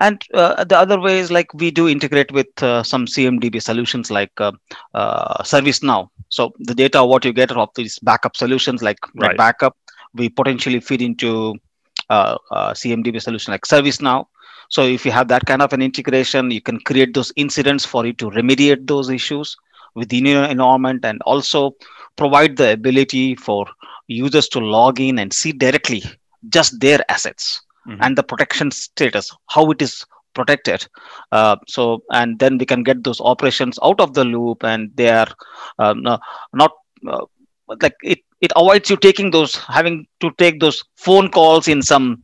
And 0.00 0.22
uh, 0.34 0.64
the 0.64 0.78
other 0.78 1.00
way 1.00 1.18
is 1.18 1.30
like 1.30 1.52
we 1.54 1.70
do 1.70 1.88
integrate 1.88 2.30
with 2.32 2.62
uh, 2.62 2.82
some 2.82 3.06
cmdb 3.06 3.60
solutions 3.62 4.10
like 4.10 4.32
uh, 4.40 4.52
uh, 4.94 5.42
servicenow. 5.42 6.08
So 6.28 6.52
the 6.60 6.74
data 6.74 7.04
what 7.04 7.24
you 7.24 7.32
get 7.32 7.50
of 7.52 7.70
these 7.74 7.98
backup 7.98 8.36
solutions 8.36 8.82
like, 8.82 8.98
right. 9.14 9.36
backup. 9.36 9.76
We 10.14 10.28
potentially 10.28 10.80
feed 10.80 11.02
into 11.02 11.56
uh, 12.10 12.36
uh, 12.50 12.72
cmdb 12.72 13.20
solution 13.20 13.52
like 13.52 13.62
servicenow. 13.62 14.26
So 14.68 14.84
if 14.84 15.04
you 15.04 15.12
have 15.12 15.28
that 15.28 15.46
kind 15.46 15.62
of 15.62 15.72
an 15.72 15.82
integration 15.82 16.50
you 16.50 16.60
can 16.60 16.78
create 16.80 17.14
those 17.14 17.32
incidents 17.36 17.84
for 17.84 18.06
you 18.06 18.12
to 18.14 18.30
remediate 18.30 18.86
those 18.86 19.10
issues 19.10 19.56
within 19.94 20.26
your 20.26 20.44
environment 20.44 21.04
and 21.04 21.20
also 21.22 21.74
provide 22.16 22.56
the 22.56 22.72
ability 22.72 23.34
for 23.34 23.66
users 24.08 24.48
to 24.48 24.60
log 24.60 25.00
in 25.00 25.18
and 25.18 25.32
see 25.32 25.52
directly 25.52 26.02
just 26.48 26.78
their 26.80 27.00
assets 27.08 27.62
mm-hmm. 27.86 28.02
and 28.02 28.16
the 28.16 28.22
protection 28.22 28.70
status, 28.70 29.30
how 29.48 29.70
it 29.70 29.80
is 29.82 30.04
protected. 30.34 30.86
Uh, 31.30 31.56
so, 31.68 32.02
and 32.10 32.38
then 32.38 32.58
we 32.58 32.66
can 32.66 32.82
get 32.82 33.04
those 33.04 33.20
operations 33.20 33.78
out 33.82 34.00
of 34.00 34.14
the 34.14 34.24
loop, 34.24 34.64
and 34.64 34.90
they 34.94 35.10
are 35.10 35.28
um, 35.78 36.02
not 36.02 36.72
uh, 37.08 37.24
like 37.68 37.94
it. 38.02 38.20
It 38.40 38.52
avoids 38.56 38.90
you 38.90 38.96
taking 38.96 39.30
those, 39.30 39.54
having 39.54 40.06
to 40.20 40.32
take 40.36 40.58
those 40.58 40.82
phone 40.96 41.30
calls 41.30 41.68
in 41.68 41.80
some 41.80 42.22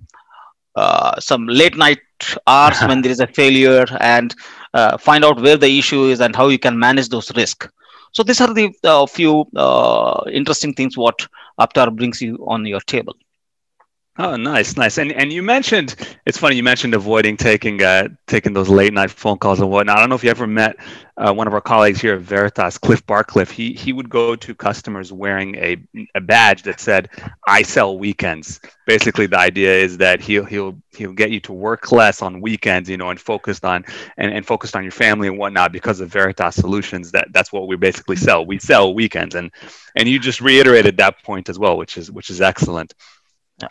uh, 0.74 1.18
some 1.20 1.46
late 1.46 1.76
night 1.76 2.00
hours 2.46 2.80
when 2.88 3.02
there 3.02 3.12
is 3.12 3.20
a 3.20 3.26
failure, 3.26 3.86
and 4.00 4.34
uh, 4.74 4.98
find 4.98 5.24
out 5.24 5.40
where 5.40 5.56
the 5.56 5.78
issue 5.78 6.04
is 6.04 6.20
and 6.20 6.34
how 6.34 6.48
you 6.48 6.58
can 6.58 6.78
manage 6.78 7.08
those 7.08 7.34
risks. 7.36 7.68
So 8.12 8.22
these 8.22 8.40
are 8.40 8.52
the 8.52 8.72
uh, 8.84 9.06
few 9.06 9.46
uh, 9.56 10.22
interesting 10.32 10.74
things 10.74 10.96
what 10.96 11.26
APTARE 11.58 11.90
brings 11.90 12.20
you 12.22 12.44
on 12.46 12.66
your 12.66 12.80
table. 12.80 13.16
Oh, 14.20 14.34
nice, 14.34 14.76
nice. 14.76 14.98
And 14.98 15.12
and 15.12 15.32
you 15.32 15.44
mentioned 15.44 15.94
it's 16.26 16.36
funny 16.36 16.56
you 16.56 16.64
mentioned 16.64 16.92
avoiding 16.92 17.36
taking 17.36 17.80
uh, 17.84 18.08
taking 18.26 18.52
those 18.52 18.68
late 18.68 18.92
night 18.92 19.12
phone 19.12 19.38
calls 19.38 19.60
and 19.60 19.70
whatnot. 19.70 19.96
I 19.96 20.00
don't 20.00 20.08
know 20.08 20.16
if 20.16 20.24
you 20.24 20.30
ever 20.30 20.48
met 20.48 20.74
uh, 21.16 21.32
one 21.32 21.46
of 21.46 21.54
our 21.54 21.60
colleagues 21.60 22.00
here 22.00 22.14
at 22.14 22.22
Veritas, 22.22 22.78
Cliff 22.78 23.06
Barcliff. 23.06 23.48
He 23.52 23.74
he 23.74 23.92
would 23.92 24.10
go 24.10 24.34
to 24.34 24.54
customers 24.56 25.12
wearing 25.12 25.54
a 25.54 25.76
a 26.16 26.20
badge 26.20 26.64
that 26.64 26.80
said 26.80 27.10
"I 27.46 27.62
sell 27.62 27.96
weekends." 27.96 28.58
Basically, 28.88 29.26
the 29.26 29.38
idea 29.38 29.72
is 29.72 29.98
that 29.98 30.20
he'll 30.20 30.44
he'll 30.44 30.76
he'll 30.96 31.12
get 31.12 31.30
you 31.30 31.38
to 31.42 31.52
work 31.52 31.92
less 31.92 32.20
on 32.20 32.40
weekends, 32.40 32.90
you 32.90 32.96
know, 32.96 33.10
and 33.10 33.20
focused 33.20 33.64
on 33.64 33.84
and, 34.16 34.32
and 34.32 34.44
focused 34.44 34.74
on 34.74 34.82
your 34.82 34.90
family 34.90 35.28
and 35.28 35.38
whatnot 35.38 35.70
because 35.70 36.00
of 36.00 36.08
Veritas 36.08 36.56
Solutions. 36.56 37.12
That 37.12 37.28
that's 37.32 37.52
what 37.52 37.68
we 37.68 37.76
basically 37.76 38.16
sell. 38.16 38.44
We 38.44 38.58
sell 38.58 38.94
weekends, 38.94 39.36
and 39.36 39.52
and 39.94 40.08
you 40.08 40.18
just 40.18 40.40
reiterated 40.40 40.96
that 40.96 41.22
point 41.22 41.48
as 41.48 41.56
well, 41.56 41.76
which 41.76 41.96
is 41.96 42.10
which 42.10 42.30
is 42.30 42.40
excellent. 42.40 42.94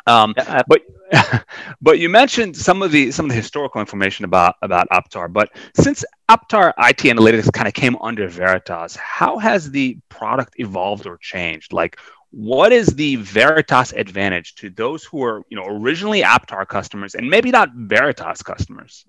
Um, 0.06 0.34
yeah, 0.38 0.62
but 0.68 0.82
but 1.82 2.00
you 2.00 2.10
mentioned 2.10 2.56
some 2.56 2.82
of 2.82 2.92
the 2.92 3.12
some 3.12 3.26
of 3.26 3.30
the 3.30 3.36
historical 3.36 3.80
information 3.80 4.26
about 4.26 4.56
about 4.62 4.88
APTARE. 4.92 5.32
But 5.32 5.50
since 5.76 6.04
APTARE 6.30 6.74
IT 6.78 6.98
Analytics 6.98 7.52
kind 7.54 7.68
of 7.68 7.74
came 7.74 7.96
under 8.02 8.28
Veritas, 8.28 8.96
how 8.96 9.38
has 9.38 9.72
the 9.72 9.98
product 10.10 10.56
evolved 10.58 11.08
or 11.08 11.18
changed? 11.18 11.72
Like, 11.74 12.00
what 12.32 12.72
is 12.72 12.88
the 12.88 13.16
Veritas 13.18 13.94
advantage 13.94 14.56
to 14.56 14.70
those 14.70 15.04
who 15.06 15.24
are 15.24 15.44
you 15.50 15.58
know 15.58 15.66
originally 15.66 16.22
APTARE 16.22 16.68
customers 16.68 17.16
and 17.16 17.30
maybe 17.30 17.52
not 17.52 17.70
Veritas 17.74 18.42
customers? 18.44 19.06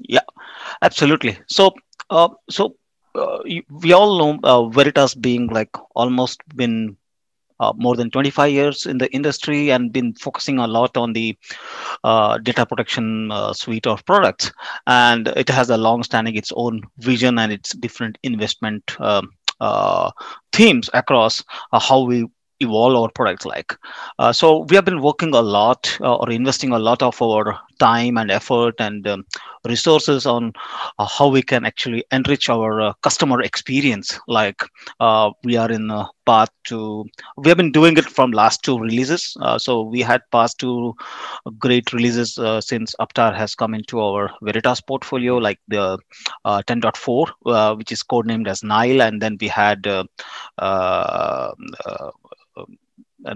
Yeah, 0.00 0.20
absolutely. 0.82 1.38
So 1.48 1.74
uh, 2.10 2.28
so 2.48 2.76
uh, 3.16 3.38
we 3.70 3.92
all 3.92 4.18
know 4.18 4.38
uh, 4.44 4.68
Veritas 4.68 5.14
being 5.14 5.48
like 5.48 5.70
almost 5.94 6.40
been 6.54 6.96
uh, 7.60 7.72
more 7.76 7.96
than 7.96 8.10
25 8.10 8.50
years 8.50 8.86
in 8.86 8.98
the 8.98 9.12
industry 9.12 9.70
and 9.70 9.92
been 9.92 10.14
focusing 10.14 10.58
a 10.58 10.66
lot 10.66 10.96
on 10.96 11.12
the 11.12 11.36
uh, 12.04 12.38
data 12.38 12.66
protection 12.66 13.30
uh, 13.32 13.52
suite 13.52 13.86
of 13.86 14.04
products. 14.04 14.52
And 14.86 15.28
it 15.28 15.48
has 15.48 15.70
a 15.70 15.76
long-standing 15.76 16.36
its 16.36 16.52
own 16.54 16.82
vision 16.98 17.38
and 17.38 17.52
its 17.52 17.72
different 17.74 18.18
investment 18.22 18.98
um, 19.00 19.30
uh, 19.60 20.10
themes 20.52 20.90
across 20.94 21.42
uh, 21.72 21.80
how 21.80 22.02
we 22.02 22.26
evolve 22.60 22.94
our 22.94 23.10
products 23.10 23.44
like. 23.44 23.76
Uh, 24.18 24.32
so 24.32 24.66
we 24.68 24.76
have 24.76 24.84
been 24.84 25.00
working 25.00 25.34
a 25.34 25.40
lot 25.40 25.96
uh, 26.00 26.16
or 26.16 26.30
investing 26.30 26.72
a 26.72 26.78
lot 26.78 27.02
of 27.02 27.20
our 27.20 27.58
time 27.78 28.16
and 28.16 28.30
effort 28.30 28.74
and 28.78 29.06
um, 29.06 29.24
resources 29.66 30.24
on 30.26 30.52
uh, 30.98 31.06
how 31.06 31.28
we 31.28 31.42
can 31.42 31.66
actually 31.66 32.04
enrich 32.12 32.48
our 32.48 32.80
uh, 32.80 32.92
customer 33.02 33.42
experience. 33.42 34.18
Like 34.26 34.62
uh, 35.00 35.30
we 35.44 35.56
are 35.56 35.70
in 35.70 35.90
a 35.90 36.08
path 36.24 36.48
to, 36.64 37.04
we 37.36 37.48
have 37.48 37.58
been 37.58 37.72
doing 37.72 37.96
it 37.96 38.04
from 38.04 38.30
last 38.30 38.62
two 38.62 38.78
releases. 38.78 39.36
Uh, 39.40 39.58
so 39.58 39.82
we 39.82 40.00
had 40.00 40.22
past 40.32 40.58
two 40.58 40.94
great 41.58 41.92
releases 41.92 42.38
since 42.64 42.94
APTARE 43.00 43.36
has 43.36 43.54
come 43.54 43.74
into 43.74 44.00
our 44.00 44.30
Veritas 44.42 44.80
portfolio, 44.80 45.36
like 45.36 45.60
the 45.68 45.98
10.4, 46.46 47.76
which 47.76 47.92
is 47.92 48.02
codenamed 48.02 48.48
as 48.48 48.62
Nile. 48.64 49.02
And 49.02 49.20
then 49.20 49.36
we 49.40 49.48
had 49.48 49.86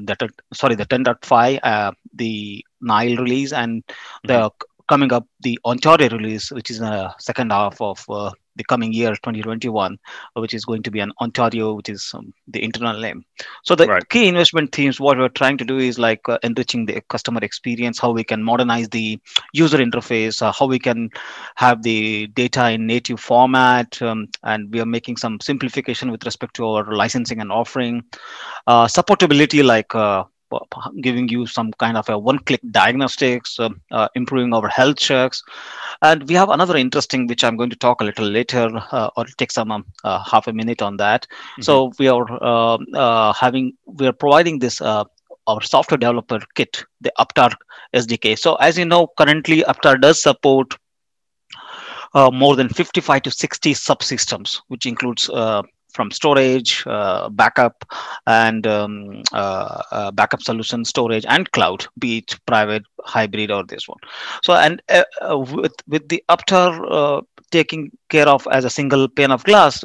that 0.06 0.20
sorry 0.52 0.74
the 0.74 0.86
10.5 0.86 1.60
uh, 1.62 1.92
the 2.14 2.64
nile 2.80 3.16
release 3.16 3.52
and 3.52 3.86
mm-hmm. 3.86 4.28
the 4.28 4.50
coming 4.88 5.12
up 5.12 5.26
the 5.40 5.58
ontario 5.64 6.08
release 6.08 6.50
which 6.50 6.70
is 6.70 6.78
in 6.80 6.84
the 6.84 7.14
second 7.18 7.52
half 7.52 7.80
of 7.80 8.04
uh, 8.08 8.30
the 8.60 8.66
coming 8.72 8.92
year 8.92 9.10
2021 9.10 9.98
which 10.44 10.54
is 10.58 10.64
going 10.70 10.82
to 10.82 10.92
be 10.96 11.00
an 11.06 11.12
ontario 11.20 11.66
which 11.78 11.90
is 11.94 12.10
um, 12.14 12.32
the 12.54 12.62
internal 12.68 12.98
name 13.06 13.24
so 13.64 13.74
the 13.74 13.86
right. 13.86 14.08
key 14.08 14.26
investment 14.28 14.72
themes 14.76 15.00
what 15.06 15.18
we're 15.18 15.36
trying 15.40 15.58
to 15.62 15.64
do 15.72 15.78
is 15.78 15.98
like 15.98 16.28
uh, 16.28 16.38
enriching 16.42 16.86
the 16.86 17.00
customer 17.14 17.40
experience 17.48 17.98
how 17.98 18.10
we 18.18 18.24
can 18.32 18.42
modernize 18.50 18.88
the 18.90 19.06
user 19.52 19.78
interface 19.78 20.42
uh, 20.42 20.52
how 20.52 20.66
we 20.66 20.78
can 20.78 21.08
have 21.56 21.82
the 21.82 22.26
data 22.42 22.70
in 22.70 22.86
native 22.86 23.20
format 23.20 24.00
um, 24.02 24.26
and 24.44 24.72
we 24.72 24.80
are 24.80 24.92
making 24.96 25.16
some 25.16 25.38
simplification 25.40 26.10
with 26.10 26.24
respect 26.24 26.54
to 26.54 26.66
our 26.66 26.94
licensing 27.02 27.40
and 27.40 27.52
offering 27.52 28.02
uh, 28.66 28.86
supportability 28.86 29.64
like 29.64 29.94
uh, 29.94 30.24
giving 31.00 31.28
you 31.28 31.46
some 31.46 31.72
kind 31.72 31.96
of 31.96 32.08
a 32.08 32.18
one-click 32.18 32.60
diagnostics, 32.70 33.58
uh, 33.58 33.70
uh, 33.90 34.08
improving 34.14 34.52
our 34.52 34.68
health 34.68 34.96
checks. 34.96 35.42
And 36.02 36.28
we 36.28 36.34
have 36.34 36.48
another 36.48 36.76
interesting, 36.76 37.26
which 37.26 37.44
I'm 37.44 37.56
going 37.56 37.70
to 37.70 37.76
talk 37.76 38.00
a 38.00 38.04
little 38.04 38.26
later, 38.26 38.70
uh, 38.90 39.10
or 39.16 39.24
take 39.38 39.50
some 39.50 39.70
um, 39.70 39.86
uh, 40.04 40.22
half 40.24 40.46
a 40.46 40.52
minute 40.52 40.82
on 40.82 40.96
that. 40.96 41.26
Mm-hmm. 41.30 41.62
So 41.62 41.92
we 41.98 42.08
are 42.08 42.44
um, 42.44 42.86
uh, 42.94 43.32
having, 43.32 43.74
we 43.86 44.06
are 44.06 44.12
providing 44.12 44.58
this 44.58 44.80
uh, 44.80 45.04
our 45.46 45.62
software 45.62 45.98
developer 45.98 46.40
kit, 46.54 46.84
the 47.00 47.12
APTARE 47.18 47.52
SDK. 47.94 48.38
So 48.38 48.54
as 48.56 48.78
you 48.78 48.84
know, 48.84 49.08
currently 49.18 49.64
APTARE 49.64 50.00
does 50.00 50.22
support 50.22 50.76
uh, 52.14 52.30
more 52.30 52.56
than 52.56 52.68
55 52.68 53.22
to 53.22 53.30
60 53.30 53.74
subsystems, 53.74 54.60
which 54.68 54.86
includes 54.86 55.28
uh, 55.30 55.62
from 55.92 56.10
storage, 56.10 56.84
uh, 56.86 57.28
backup, 57.28 57.84
and 58.26 58.66
um, 58.66 59.22
uh, 59.32 59.82
uh, 59.90 60.10
backup 60.10 60.42
solution 60.42 60.84
storage 60.84 61.24
and 61.28 61.50
cloud, 61.52 61.86
be 61.98 62.18
it 62.18 62.38
private, 62.46 62.84
hybrid, 63.04 63.50
or 63.50 63.64
this 63.64 63.88
one. 63.88 63.98
So, 64.42 64.54
and 64.54 64.82
uh, 64.88 65.04
uh, 65.20 65.38
with 65.38 65.74
with 65.88 66.08
the 66.08 66.22
APTARE 66.28 66.86
uh, 66.90 67.20
taking 67.50 67.90
care 68.08 68.28
of 68.28 68.46
as 68.50 68.64
a 68.64 68.70
single 68.70 69.08
pane 69.08 69.30
of 69.30 69.44
glass, 69.44 69.84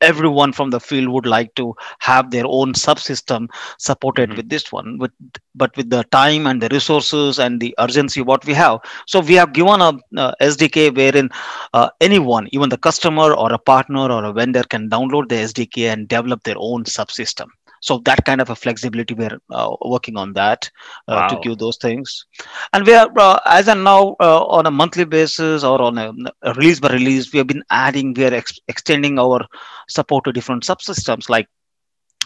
everyone 0.00 0.52
from 0.52 0.70
the 0.70 0.80
field 0.80 1.08
would 1.08 1.26
like 1.26 1.54
to 1.54 1.74
have 1.98 2.30
their 2.30 2.44
own 2.46 2.72
subsystem 2.72 3.48
supported 3.78 4.28
mm-hmm. 4.28 4.36
with 4.36 4.48
this 4.48 4.70
one 4.72 4.98
with 4.98 5.12
but 5.54 5.76
with 5.76 5.88
the 5.90 6.04
time 6.04 6.46
and 6.46 6.62
the 6.62 6.68
resources 6.68 7.38
and 7.38 7.60
the 7.60 7.74
urgency 7.78 8.20
what 8.20 8.44
we 8.44 8.52
have 8.52 8.78
so 9.06 9.20
we 9.20 9.34
have 9.34 9.52
given 9.52 9.80
a, 9.80 9.92
a 10.16 10.34
sdk 10.42 10.94
wherein 10.96 11.28
uh, 11.72 11.88
anyone 12.00 12.48
even 12.52 12.68
the 12.68 12.78
customer 12.78 13.32
or 13.32 13.52
a 13.52 13.58
partner 13.58 14.10
or 14.10 14.24
a 14.24 14.32
vendor 14.32 14.62
can 14.64 14.88
download 14.90 15.28
the 15.28 15.36
sdk 15.36 15.92
and 15.92 16.08
develop 16.08 16.42
their 16.44 16.58
own 16.58 16.84
subsystem 16.84 17.46
so 17.86 17.98
that 18.04 18.24
kind 18.24 18.40
of 18.40 18.50
a 18.50 18.56
flexibility 18.56 19.14
we're 19.14 19.38
uh, 19.50 19.74
working 19.94 20.16
on 20.16 20.32
that 20.32 20.68
uh, 21.08 21.14
wow. 21.14 21.28
to 21.28 21.36
give 21.42 21.58
those 21.58 21.76
things 21.76 22.26
and 22.72 22.86
we 22.86 22.94
are 22.94 23.10
uh, 23.16 23.38
as 23.46 23.68
and 23.68 23.84
now 23.84 24.16
uh, 24.20 24.44
on 24.58 24.66
a 24.66 24.70
monthly 24.70 25.04
basis 25.04 25.62
or 25.62 25.80
on 25.80 25.98
a, 25.98 26.12
a, 26.42 26.54
release 26.54 26.80
by 26.80 26.92
release 26.92 27.32
we 27.32 27.38
have 27.38 27.46
been 27.46 27.62
adding 27.70 28.12
we 28.14 28.24
are 28.24 28.34
ex- 28.34 28.60
extending 28.68 29.18
our 29.18 29.40
support 29.88 30.24
to 30.24 30.32
different 30.32 30.62
subsystems 30.62 31.28
like 31.28 31.48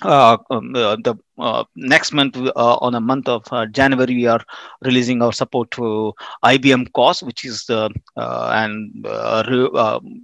uh, 0.02 0.37
um, 0.50 0.73
uh, 0.75 0.97
the 1.04 1.14
uh, 1.38 1.64
next 1.76 2.12
month 2.12 2.37
uh, 2.37 2.76
on 2.80 2.95
a 2.95 3.00
month 3.00 3.28
of 3.28 3.45
uh, 3.52 3.66
january 3.66 4.14
we 4.14 4.26
are 4.26 4.40
releasing 4.83 5.23
our 5.23 5.33
support 5.33 5.71
to 5.71 6.12
ibm 6.45 6.85
cos 6.92 7.23
which 7.23 7.45
is 7.45 7.64
the 7.66 7.90
and 8.16 9.07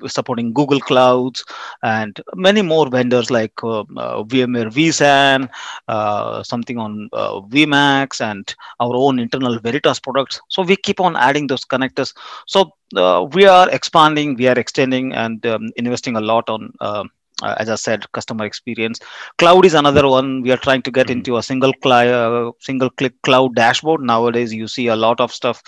supporting 0.06 0.52
google 0.52 0.80
clouds 0.80 1.44
and 1.82 2.20
many 2.34 2.62
more 2.62 2.88
vendors 2.88 3.30
like 3.30 3.54
vmware 3.56 4.70
vsan 4.78 5.48
something 6.44 6.78
on 6.78 7.08
vmax 7.50 8.20
and 8.20 8.54
our 8.80 8.94
own 8.94 9.18
internal 9.18 9.58
veritas 9.58 10.00
products. 10.00 10.40
So 10.48 10.62
we 10.62 10.76
keep 10.76 11.00
on 11.00 11.16
adding 11.16 11.46
those 11.46 11.64
connectors. 11.64 12.14
So 12.46 12.72
we 13.32 13.46
are 13.46 13.68
expanding 13.70 14.34
we 14.36 14.48
are 14.48 14.58
extending 14.58 15.12
and 15.12 15.44
um, 15.46 15.68
investing 15.76 16.16
a 16.16 16.20
lot 16.20 16.48
on 16.48 16.72
uh, 17.42 17.54
as 17.58 17.68
I 17.68 17.74
said, 17.74 18.10
customer 18.12 18.44
experience. 18.44 18.98
Cloud 19.38 19.66
is 19.66 19.74
another 19.74 20.08
one. 20.08 20.42
We 20.42 20.50
are 20.52 20.56
trying 20.56 20.82
to 20.82 20.90
get 20.90 21.06
mm-hmm. 21.06 21.18
into 21.18 21.36
a 21.36 21.42
single 21.42 21.72
cli- 21.74 22.10
uh, 22.10 22.50
single 22.60 22.90
click 22.90 23.20
cloud 23.22 23.54
dashboard. 23.54 24.00
Nowadays, 24.00 24.54
you 24.54 24.66
see 24.66 24.86
a 24.88 24.96
lot 24.96 25.20
of 25.20 25.32
stuff. 25.32 25.62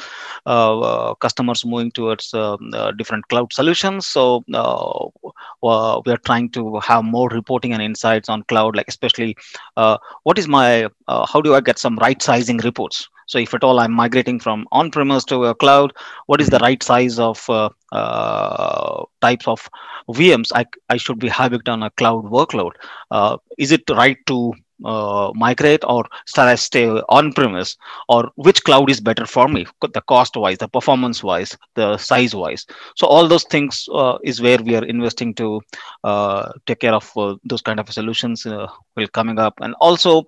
Uh, 0.46 0.80
uh 0.80 1.14
customers 1.14 1.64
moving 1.64 1.90
towards 1.90 2.32
um, 2.34 2.70
uh, 2.72 2.92
different 2.92 3.26
cloud 3.28 3.52
solutions. 3.52 4.06
So 4.06 4.44
uh, 4.54 6.00
we 6.06 6.12
are 6.12 6.22
trying 6.24 6.50
to 6.50 6.78
have 6.80 7.04
more 7.04 7.28
reporting 7.28 7.72
and 7.72 7.82
insights 7.82 8.28
on 8.28 8.42
cloud, 8.44 8.76
like 8.76 8.88
especially 8.88 9.36
what 9.74 10.38
is 10.38 10.48
my 10.48 10.88
how 11.06 11.40
do 11.40 11.54
I 11.54 11.60
get 11.60 11.78
some 11.78 11.96
right 11.96 12.20
sizing 12.22 12.58
reports 12.58 13.08
so 13.28 13.38
if 13.38 13.54
at 13.54 13.64
all 13.64 13.80
I'm 13.80 13.92
migrating 13.92 14.40
from 14.40 14.66
on-premise 14.72 15.24
to 15.26 15.44
a 15.44 15.54
cloud, 15.54 15.92
what 16.26 16.40
is 16.40 16.48
the 16.48 16.58
right 16.58 16.82
size 16.82 17.18
of 17.20 17.44
uh, 17.48 17.70
uh, 17.92 19.04
types 19.20 19.46
of 19.46 19.68
VMs 20.10 20.50
I, 20.54 20.66
I 20.88 20.96
should 20.96 21.18
be 21.20 21.28
having 21.28 21.60
on 21.68 21.82
a 21.82 21.90
cloud 21.90 22.24
workload? 22.24 22.72
Uh, 23.10 23.38
is 23.58 23.72
it 23.72 23.82
right 23.90 24.18
to 24.26 24.54
uh, 24.84 25.30
migrate 25.34 25.84
or 25.84 26.04
shall 26.26 26.48
I 26.48 26.54
stay 26.54 26.88
on 26.88 27.32
premise 27.32 27.76
or 28.08 28.30
which 28.36 28.62
cloud 28.64 28.90
is 28.90 29.00
better 29.00 29.26
for 29.26 29.48
me 29.48 29.66
the 29.92 30.00
cost 30.02 30.36
wise 30.36 30.58
the 30.58 30.68
performance 30.68 31.22
wise 31.22 31.56
the 31.74 31.96
size 31.98 32.34
wise 32.34 32.66
so 32.96 33.06
all 33.06 33.26
those 33.28 33.44
things 33.44 33.88
uh, 33.92 34.18
is 34.24 34.40
where 34.40 34.58
we 34.58 34.76
are 34.76 34.84
investing 34.84 35.34
to 35.34 35.60
uh, 36.04 36.52
take 36.66 36.80
care 36.80 36.94
of 36.94 37.10
uh, 37.16 37.34
those 37.44 37.62
kind 37.62 37.80
of 37.80 37.92
solutions 37.92 38.46
uh, 38.46 38.68
will 38.96 39.08
coming 39.08 39.38
up. 39.38 39.54
And 39.60 39.74
also 39.80 40.24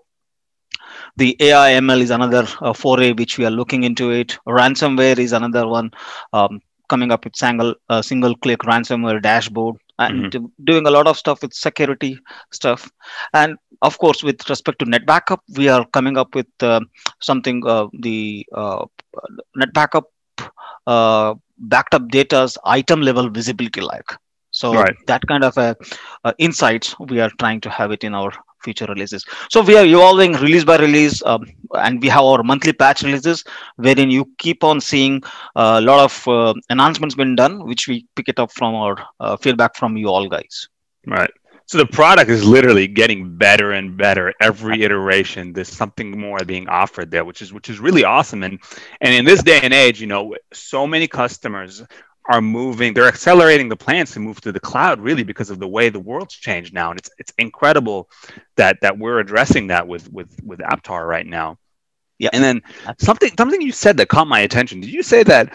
the 1.17 1.37
AI 1.41 1.73
ML 1.73 2.01
is 2.01 2.11
another 2.11 2.47
uh, 2.61 2.73
foray 2.73 3.13
which 3.13 3.39
we 3.39 3.45
are 3.45 3.51
looking 3.51 3.85
into 3.85 4.11
it. 4.11 4.39
Ransomware 4.47 5.19
is 5.19 5.33
another 5.33 5.67
one 5.67 5.91
um, 6.33 6.61
coming 6.89 7.11
up 7.13 7.25
with 7.25 7.37
single 7.37 7.75
uh, 7.89 8.03
single 8.03 8.37
click 8.37 8.61
ransomware 8.61 9.23
dashboard 9.23 9.77
and 9.99 10.33
mm-hmm. 10.33 10.47
doing 10.65 10.87
a 10.87 10.91
lot 10.91 11.07
of 11.07 11.17
stuff 11.17 11.43
with 11.43 11.53
security 11.53 12.19
stuff. 12.51 12.91
And 13.33 13.57
of 13.83 13.99
course, 13.99 14.23
with 14.23 14.49
respect 14.49 14.79
to 14.81 14.87
NetBackup, 14.87 15.41
we 15.57 15.69
are 15.69 15.85
coming 15.87 16.17
up 16.17 16.35
with 16.35 16.49
uh, 16.61 16.81
something 17.21 17.63
uh, 17.67 17.87
the 18.01 18.47
uh, 18.53 18.85
NetBackup 19.57 20.05
uh, 20.87 21.35
backed 21.59 21.95
up 21.95 22.09
data's 22.09 22.59
item 22.65 23.03
level 23.03 23.29
visibility 23.29 23.81
like. 23.81 24.11
So 24.51 24.75
right. 24.75 24.97
that 25.07 25.27
kind 25.29 25.45
of 25.45 25.57
uh, 25.59 25.75
insights 26.39 26.99
we 26.99 27.21
are 27.21 27.31
trying 27.39 27.61
to 27.61 27.71
have 27.71 27.93
it 27.93 28.03
in 28.03 28.15
our 28.15 28.33
future 28.63 28.87
releases. 28.87 29.25
So 29.51 29.63
we 29.63 29.77
are 29.77 29.85
evolving 29.85 30.33
release 30.35 30.65
by 30.65 30.79
release, 30.79 31.23
um, 31.25 31.47
and 31.75 32.01
we 32.01 32.09
have 32.09 32.23
our 32.23 32.43
monthly 32.43 32.73
patch 32.73 33.03
releases, 33.03 33.45
wherein 33.77 34.11
you 34.11 34.31
keep 34.39 34.65
on 34.65 34.81
seeing 34.81 35.23
a 35.57 35.81
lot 35.81 36.01
of 36.01 36.29
uh, 36.29 36.55
announcements 36.71 37.15
being 37.15 37.37
done, 37.37 37.67
which 37.67 37.89
we 37.89 38.07
pick 38.17 38.29
it 38.29 38.39
up 38.39 38.53
from 38.53 38.75
our 38.75 38.97
uh, 39.21 39.37
feedback 39.37 39.77
from 39.77 39.97
you 39.97 40.09
all 40.09 40.29
guys. 40.29 40.69
Right. 41.07 41.31
So 41.71 41.79
the 41.79 41.87
product 41.87 42.29
is 42.31 42.45
literally 42.45 42.89
getting 42.89 43.37
better 43.37 43.71
and 43.71 43.97
better 43.97 44.35
every 44.41 44.83
iteration. 44.83 45.53
There's 45.53 45.69
something 45.69 46.19
more 46.19 46.39
being 46.45 46.69
offered 46.69 47.13
there, 47.13 47.25
which 47.25 47.43
is 47.43 47.53
which 47.53 47.71
is 47.71 47.79
really 47.79 48.03
awesome. 48.03 48.43
And 48.43 48.59
and 49.01 49.15
in 49.15 49.25
this 49.25 49.41
day 49.41 49.61
and 49.63 49.73
age, 49.73 50.01
you 50.01 50.09
know, 50.09 50.35
so 50.53 50.85
many 50.85 51.07
customers 51.07 51.85
are 52.31 52.41
moving 52.41 52.95
they're 52.95 53.09
accelerating 53.09 53.69
the 53.69 53.77
plans 53.77 54.13
to 54.13 54.21
move 54.21 54.41
to 54.41 54.53
the 54.53 54.61
cloud 54.61 55.01
really 55.01 55.25
because 55.25 55.51
of 55.51 55.59
the 55.59 55.67
way 55.67 55.89
the 55.89 55.99
world's 55.99 56.35
changed 56.35 56.73
now. 56.73 56.91
And 56.91 57.01
it's 57.01 57.11
it's 57.19 57.33
incredible 57.39 58.09
that 58.57 58.81
that 58.83 58.97
we're 58.97 59.19
addressing 59.19 59.67
that 59.67 59.87
with 59.89 60.11
with 60.13 60.31
with 60.45 60.61
APTARE 60.61 61.07
right 61.07 61.27
now. 61.27 61.59
Yeah. 62.21 62.31
And 62.33 62.43
then 62.45 62.63
something 62.99 63.33
something 63.37 63.61
you 63.61 63.73
said 63.73 63.97
that 63.97 64.09
caught 64.09 64.29
my 64.29 64.41
attention. 64.41 64.81
Did 64.81 64.93
you 64.93 65.03
say 65.03 65.25
that 65.25 65.53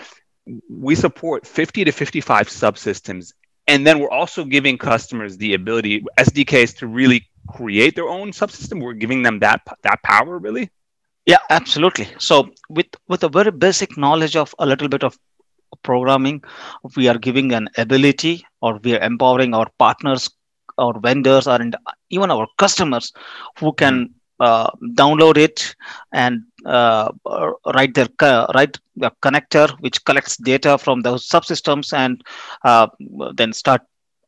we 0.69 0.95
support 0.95 1.47
50 1.47 1.85
to 1.85 1.91
55 1.91 2.49
subsystems 2.49 3.33
and 3.67 3.87
then 3.87 3.99
we're 3.99 4.11
also 4.11 4.43
giving 4.43 4.77
customers 4.77 5.37
the 5.37 5.53
ability 5.55 6.03
sdks 6.19 6.77
to 6.77 6.87
really 6.87 7.25
create 7.47 7.95
their 7.95 8.09
own 8.09 8.31
subsystem? 8.31 8.83
We're 8.83 9.01
giving 9.05 9.23
them 9.23 9.39
that 9.39 9.61
that 9.83 10.03
power 10.03 10.37
really? 10.39 10.69
Yeah 11.25 11.39
absolutely. 11.49 12.09
So 12.19 12.49
with 12.67 12.87
with 13.07 13.23
a 13.23 13.29
very 13.29 13.51
basic 13.51 13.95
knowledge 13.97 14.35
of 14.35 14.53
a 14.59 14.65
little 14.65 14.89
bit 14.89 15.05
of 15.05 15.17
programming 15.83 16.41
we 16.95 17.07
are 17.07 17.17
giving 17.17 17.53
an 17.53 17.67
ability 17.77 18.45
or 18.61 18.79
we 18.83 18.95
are 18.95 19.01
empowering 19.01 19.53
our 19.53 19.67
partners 19.77 20.29
our 20.77 20.99
vendors 20.99 21.47
or 21.47 21.59
even 22.09 22.31
our 22.31 22.47
customers 22.57 23.13
who 23.59 23.71
can 23.73 24.09
uh, 24.39 24.69
download 24.95 25.37
it 25.37 25.75
and 26.13 26.41
uh, 26.65 27.09
write 27.73 27.93
their 27.93 28.07
write 28.53 28.77
the 28.97 29.11
connector 29.21 29.69
which 29.79 30.03
collects 30.05 30.37
data 30.37 30.77
from 30.77 31.01
those 31.01 31.27
subsystems 31.27 31.93
and 31.93 32.21
uh, 32.65 32.87
then 33.35 33.53
start 33.53 33.81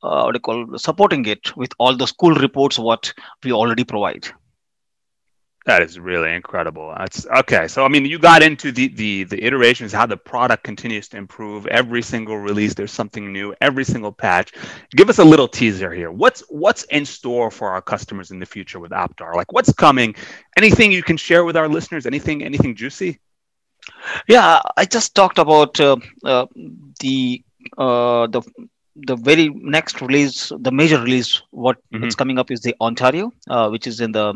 uh, 0.04 0.22
what 0.24 0.32
do 0.32 0.38
you 0.38 0.40
call 0.40 0.78
supporting 0.78 1.26
it 1.26 1.56
with 1.58 1.72
all 1.80 1.96
the 1.96 2.08
school 2.08 2.34
reports 2.36 2.80
what 2.80 3.14
we 3.44 3.52
already 3.52 3.84
provide 3.84 4.28
that 5.68 5.84
is 5.84 6.00
really 6.00 6.34
incredible. 6.34 6.94
That's 6.98 7.28
okay. 7.28 7.68
So 7.68 7.86
I 7.86 7.90
mean, 7.90 8.06
you 8.06 8.20
got 8.20 8.42
into 8.42 8.72
the 8.72 8.88
the 8.88 9.26
the 9.26 9.44
iterations, 9.44 9.94
how 9.94 10.06
the 10.08 10.18
product 10.18 10.64
continues 10.64 11.10
to 11.10 11.18
improve. 11.18 11.68
Every 11.68 12.02
single 12.02 12.38
release, 12.38 12.74
there's 12.74 12.92
something 12.92 13.34
new. 13.34 13.54
Every 13.62 13.86
single 13.86 14.12
patch. 14.14 14.54
Give 14.96 15.10
us 15.10 15.20
a 15.20 15.26
little 15.26 15.48
teaser 15.48 15.94
here. 15.94 16.12
What's 16.12 16.42
what's 16.50 16.84
in 16.86 17.06
store 17.06 17.52
for 17.52 17.70
our 17.72 17.82
customers 17.82 18.32
in 18.32 18.40
the 18.40 18.46
future 18.46 18.80
with 18.80 18.92
APTARE? 18.94 19.36
Like 19.36 19.54
what's 19.54 19.74
coming? 19.74 20.16
Anything 20.58 20.92
you 20.92 21.04
can 21.04 21.18
share 21.18 21.46
with 21.46 21.58
our 21.58 21.68
listeners? 21.68 22.06
Anything 22.06 22.44
anything 22.44 22.76
juicy? 22.76 23.20
Yeah, 24.28 24.62
I 24.78 24.86
just 24.86 25.16
talked 25.16 25.38
about 25.40 25.80
uh, 25.80 25.98
uh, 26.24 26.48
the 27.00 27.44
uh, 27.78 28.28
the 28.28 28.42
the 29.06 29.16
very 29.16 29.50
next 29.50 30.02
release, 30.02 30.52
the 30.60 30.72
major 30.72 31.00
release, 31.00 31.42
what 31.52 31.78
mm-hmm. 31.94 32.04
it's 32.04 32.16
coming 32.16 32.40
up 32.40 32.50
is 32.52 32.62
the 32.62 32.76
Ontario, 32.82 33.32
uh, 33.50 33.70
which 33.70 33.88
is 33.88 34.00
in 34.00 34.12
the 34.12 34.34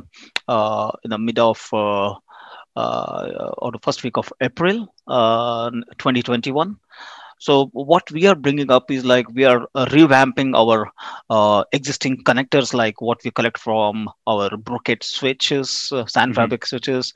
uh, 0.47 0.91
in 1.03 1.09
the 1.09 1.17
mid 1.17 1.39
of 1.39 1.67
uh, 1.73 2.15
uh 2.75 3.51
or 3.57 3.71
the 3.71 3.79
first 3.81 4.03
week 4.03 4.17
of 4.17 4.31
April, 4.41 4.93
uh, 5.07 5.69
2021. 5.97 6.77
So 7.41 7.71
what 7.73 8.11
we 8.11 8.27
are 8.27 8.35
bringing 8.35 8.69
up 8.69 8.91
is 8.91 9.03
like 9.03 9.27
we 9.33 9.45
are 9.45 9.67
uh, 9.73 9.87
revamping 9.87 10.55
our 10.55 10.91
uh, 11.31 11.63
existing 11.71 12.23
connectors, 12.23 12.71
like 12.71 13.01
what 13.01 13.19
we 13.23 13.31
collect 13.31 13.57
from 13.57 14.07
our 14.27 14.55
Brocade 14.57 15.01
switches, 15.01 15.91
uh, 15.91 16.05
SAN 16.05 16.27
mm-hmm. 16.27 16.35
fabric 16.35 16.67
switches, 16.67 17.15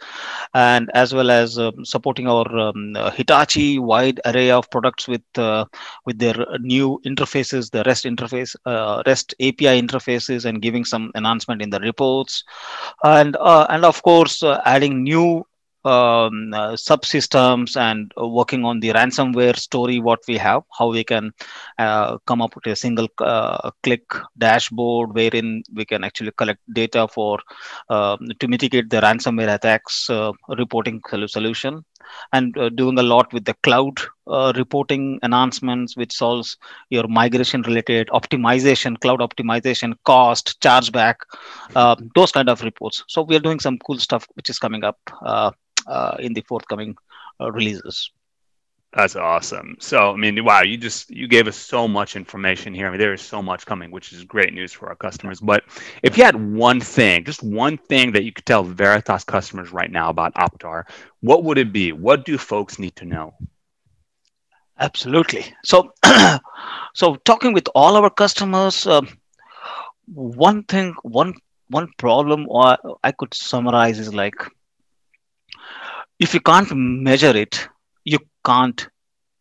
and 0.55 0.89
as 0.95 1.13
well 1.13 1.29
as 1.29 1.59
um, 1.59 1.85
supporting 1.85 2.27
our 2.27 2.47
um, 2.57 2.95
uh, 2.95 3.11
Hitachi 3.11 3.77
wide 3.77 4.19
array 4.25 4.49
of 4.49 4.67
products 4.71 5.07
with 5.07 5.21
uh, 5.35 5.65
with 6.07 6.17
their 6.17 6.33
new 6.59 6.99
interfaces, 7.05 7.69
the 7.69 7.83
REST 7.83 8.05
interface, 8.05 8.55
uh, 8.65 9.03
REST 9.05 9.35
API 9.39 9.79
interfaces, 9.79 10.45
and 10.45 10.59
giving 10.59 10.85
some 10.85 11.11
enhancement 11.13 11.61
in 11.61 11.69
the 11.69 11.79
reports, 11.81 12.43
and 13.03 13.37
and 13.39 13.85
of 13.85 14.01
course 14.01 14.41
adding 14.41 15.03
new 15.03 15.45
um, 15.85 16.53
uh, 16.53 16.73
subsystems 16.73 17.77
and 17.77 18.11
working 18.17 18.65
on 18.65 18.79
the 18.79 18.89
ransomware 18.89 19.55
story 19.55 19.99
what 19.99 20.19
we 20.27 20.37
have 20.37 20.63
how 20.77 20.89
we 20.89 21.03
can 21.03 21.31
uh, 21.79 22.17
come 22.25 22.41
up 22.41 22.55
with 22.55 22.65
a 22.67 22.75
single 22.75 23.07
uh, 23.19 23.69
click 23.83 24.03
dashboard 24.37 25.13
wherein 25.13 25.63
we 25.73 25.85
can 25.85 26.03
actually 26.03 26.31
collect 26.37 26.59
data 26.73 27.07
for 27.07 27.39
um, 27.89 28.19
to 28.39 28.47
mitigate 28.47 28.89
the 28.89 29.01
ransomware 29.01 29.53
attacks 29.53 30.09
uh, 30.09 30.31
reporting 30.57 31.01
solution. 31.27 31.83
And 32.31 32.55
uh, 32.57 32.69
doing 32.69 32.99
a 32.99 33.03
lot 33.03 33.33
with 33.33 33.45
the 33.45 33.55
cloud 33.63 33.97
uh, 34.27 34.53
reporting 34.55 35.19
enhancements 35.23 35.97
which 35.97 36.13
solves 36.13 36.55
your 36.89 37.07
migration 37.07 37.63
related 37.63 38.09
optimization 38.09 38.99
cloud 38.99 39.21
optimization 39.21 39.95
cost 40.05 40.61
chargeback 40.61 41.15
uh, 41.75 41.95
those 42.13 42.31
kind 42.31 42.47
of 42.47 42.61
reports. 42.61 43.03
So 43.07 43.23
we 43.23 43.35
are 43.35 43.39
doing 43.39 43.59
some 43.59 43.79
cool 43.79 43.97
stuff 43.97 44.27
which 44.35 44.51
is 44.51 44.59
coming 44.59 44.83
up 44.83 44.99
uh, 45.23 45.45
uh, 45.45 45.51
in 46.19 46.33
the 46.33 46.41
forthcoming 46.41 46.95
uh, 47.39 47.51
releases. 47.51 48.11
That's 48.95 49.17
awesome. 49.17 49.75
So, 49.79 50.13
I 50.13 50.15
mean, 50.15 50.41
wow, 50.45 50.61
you 50.61 50.77
just 50.77 51.09
you 51.11 51.27
gave 51.27 51.47
us 51.49 51.57
so 51.57 51.85
much 51.85 52.15
information 52.15 52.73
here. 52.73 52.87
I 52.87 52.91
mean, 52.91 52.99
there 52.99 53.13
is 53.13 53.21
so 53.21 53.41
much 53.41 53.65
coming, 53.65 53.91
which 53.91 54.13
is 54.13 54.23
great 54.23 54.53
news 54.53 54.71
for 54.71 54.87
our 54.87 54.95
customers. 54.95 55.41
But 55.41 55.65
if 56.01 56.17
you 56.17 56.23
had 56.23 56.35
one 56.35 56.79
thing, 56.79 57.25
just 57.25 57.43
one 57.43 57.77
thing 57.77 58.13
that 58.13 58.23
you 58.23 58.31
could 58.31 58.45
tell 58.45 58.63
Veritas 58.63 59.25
customers 59.25 59.73
right 59.73 59.91
now 59.91 60.09
about 60.09 60.33
APTARE, 60.35 60.85
what 61.19 61.43
would 61.43 61.57
it 61.57 61.73
be? 61.73 61.91
What 61.91 62.23
do 62.23 62.37
folks 62.37 62.79
need 62.79 62.95
to 62.95 63.05
know? 63.05 63.33
Absolutely. 64.79 65.45
So, 65.65 65.93
so 66.93 67.15
talking 67.25 67.51
with 67.51 67.67
all 67.75 67.97
our 67.97 68.09
customers, 68.09 68.87
uh, 68.87 69.01
one 70.07 70.63
thing, 70.63 70.95
one 71.03 71.33
one 71.67 71.89
problem 71.97 72.47
I 73.03 73.11
could 73.11 73.33
summarize 73.33 73.99
is 73.99 74.13
like 74.13 74.35
if 76.19 76.33
you 76.33 76.39
can't 76.39 76.71
measure 76.75 77.35
it, 77.35 77.67
you 78.03 78.19
can't 78.45 78.87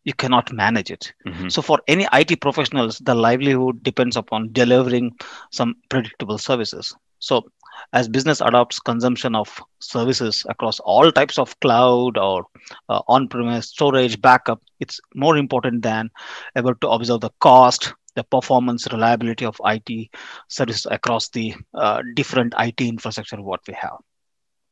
you 0.05 0.13
cannot 0.13 0.53
manage 0.53 0.91
it. 0.91 1.11
Mm-hmm. 1.25 1.49
So 1.49 1.63
for 1.63 1.79
any 1.87 2.07
IT 2.13 2.39
professionals, 2.39 2.99
the 2.99 3.15
livelihood 3.15 3.81
depends 3.81 4.15
upon 4.15 4.53
delivering 4.53 5.15
some 5.51 5.75
predictable 5.89 6.37
services. 6.37 6.95
So 7.17 7.43
as 7.91 8.07
business 8.07 8.39
adopts 8.39 8.79
consumption 8.79 9.35
of 9.35 9.61
services 9.79 10.45
across 10.47 10.79
all 10.79 11.11
types 11.11 11.39
of 11.39 11.59
cloud 11.59 12.17
or 12.17 12.45
uh, 12.87 13.01
on-premise 13.07 13.69
storage 13.69 14.21
backup, 14.21 14.61
it's 14.79 14.99
more 15.15 15.37
important 15.37 15.81
than 15.81 16.11
ever 16.55 16.75
to 16.75 16.89
observe 16.89 17.21
the 17.21 17.31
cost, 17.39 17.93
the 18.15 18.23
performance, 18.23 18.87
reliability 18.91 19.45
of 19.45 19.59
IT 19.65 20.09
services 20.49 20.85
across 20.91 21.29
the 21.29 21.55
uh, 21.73 22.01
different 22.13 22.53
IT 22.59 22.79
infrastructure 22.79 23.41
what 23.41 23.61
we 23.67 23.73
have. 23.73 23.97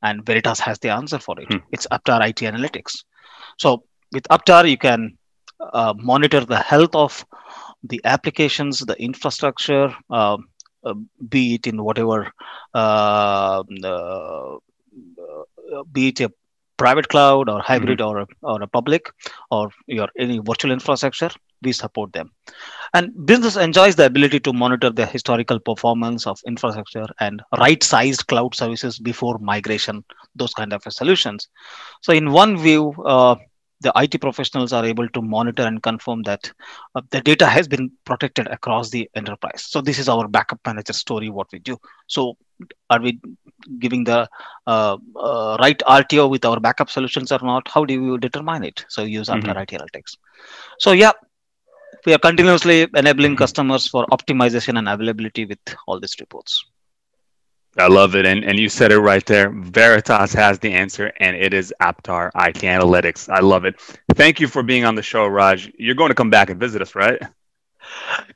And 0.04 0.26
Veritas 0.26 0.60
has 0.60 0.78
the 0.80 0.90
answer 0.90 1.18
for 1.18 1.40
it. 1.40 1.48
Hmm. 1.48 1.60
It's 1.72 1.88
APTARE 1.92 2.28
IT 2.28 2.38
Analytics. 2.38 3.04
So 3.58 3.84
with 4.12 4.28
APTARE, 4.30 4.70
you 4.70 4.78
can 4.78 5.18
uh, 5.60 5.94
monitor 5.98 6.42
the 6.42 6.60
health 6.60 6.94
of 6.94 7.26
the 7.84 8.02
applications, 8.04 8.80
the 8.80 9.02
infrastructure, 9.02 9.96
uh, 10.10 10.38
uh, 10.84 10.94
be 11.30 11.56
it 11.56 11.68
in 11.68 11.84
whatever, 11.84 12.32
uh, 12.74 13.64
uh, 13.84 14.58
be 15.92 16.10
it 16.10 16.20
a 16.22 16.32
private 16.78 17.08
cloud 17.08 17.50
or 17.50 17.62
hybrid 17.62 18.00
mm-hmm. 18.00 18.18
or, 18.18 18.20
a, 18.20 18.28
or 18.42 18.62
a 18.62 18.68
public 18.68 19.10
or 19.52 19.70
your 19.88 20.10
any 20.18 20.40
virtual 20.40 20.72
infrastructure 20.72 21.30
we 21.62 21.72
support 21.72 22.12
them 22.14 22.32
and 22.94 23.26
business 23.26 23.56
enjoys 23.56 23.96
the 23.96 24.06
ability 24.06 24.40
to 24.40 24.52
monitor 24.52 24.90
the 24.90 25.06
historical 25.06 25.60
performance 25.60 26.28
of 26.28 26.40
infrastructure 26.46 27.06
and 27.20 27.42
right 27.58 27.84
sized 27.84 28.28
cloud 28.28 28.54
services 28.54 29.00
before 29.00 29.38
migration 29.40 30.04
those 30.36 30.54
kind 30.54 30.74
of 30.74 30.82
solutions 30.90 31.48
so 32.02 32.12
in 32.12 32.32
one 32.32 32.58
view 32.58 32.94
uh, 33.06 33.36
the 33.84 33.92
IT 33.98 34.20
professionals 34.22 34.74
are 34.74 34.86
able 34.86 35.08
to 35.10 35.22
monitor 35.22 35.64
and 35.64 35.84
confirm 35.84 36.24
that 36.24 36.52
uh, 36.96 37.02
the 37.12 37.22
data 37.22 37.46
has 37.46 37.68
been 37.68 37.92
protected 38.06 38.48
across 38.48 38.90
the 38.90 39.10
enterprise. 39.14 39.66
So 39.66 39.82
this 39.82 40.00
is 40.00 40.10
our 40.10 40.28
backup 40.28 40.60
manager 40.66 40.94
story, 40.94 41.30
what 41.30 41.48
we 41.52 41.60
do. 41.60 41.78
So 42.08 42.38
are 42.90 43.02
we 43.02 43.20
giving 43.80 44.04
the 44.04 44.28
uh, 44.68 44.98
uh, 45.16 45.58
right 45.60 45.80
RTO 45.80 46.30
with 46.30 46.46
our 46.46 46.60
backup 46.60 46.90
solutions 46.90 47.32
or 47.32 47.40
not? 47.42 47.68
How 47.68 47.86
do 47.86 47.94
you 47.94 48.18
determine 48.18 48.64
it? 48.64 48.86
So 48.90 49.04
use 49.04 49.30
mm-hmm. 49.30 49.50
IT 49.50 49.70
Analytics. 49.70 50.18
So 50.80 50.92
yeah, 50.92 51.12
we 52.06 52.14
are 52.14 52.20
continuously 52.20 52.88
enabling 52.96 53.32
mm-hmm. 53.32 53.38
customers 53.38 53.88
for 53.88 54.06
optimization 54.08 54.78
and 54.78 54.90
availability 54.90 55.46
with 55.46 55.60
all 55.88 56.00
these 56.00 56.16
reports. 56.20 56.66
I 57.78 57.88
love 57.88 58.16
it. 58.16 58.26
And, 58.26 58.44
and 58.44 58.60
you 58.60 58.70
said 58.70 58.92
it 58.92 59.00
right 59.00 59.26
there. 59.26 59.50
Veritas 59.50 60.34
has 60.34 60.60
the 60.60 60.72
answer, 60.74 61.12
and 61.18 61.36
it 61.36 61.54
is 61.54 61.74
APTARE 61.80 62.32
IT 62.36 62.58
Analytics. 62.58 63.30
I 63.30 63.40
love 63.40 63.66
it. 63.66 63.80
Thank 64.14 64.40
you 64.40 64.48
for 64.48 64.62
being 64.62 64.86
on 64.86 64.94
the 64.94 65.02
show, 65.02 65.26
Raj. 65.26 65.72
You're 65.78 65.96
going 65.96 66.10
to 66.10 66.16
come 66.16 66.30
back 66.30 66.52
and 66.52 66.60
visit 66.60 66.84
us, 66.84 66.94
right? 66.94 67.20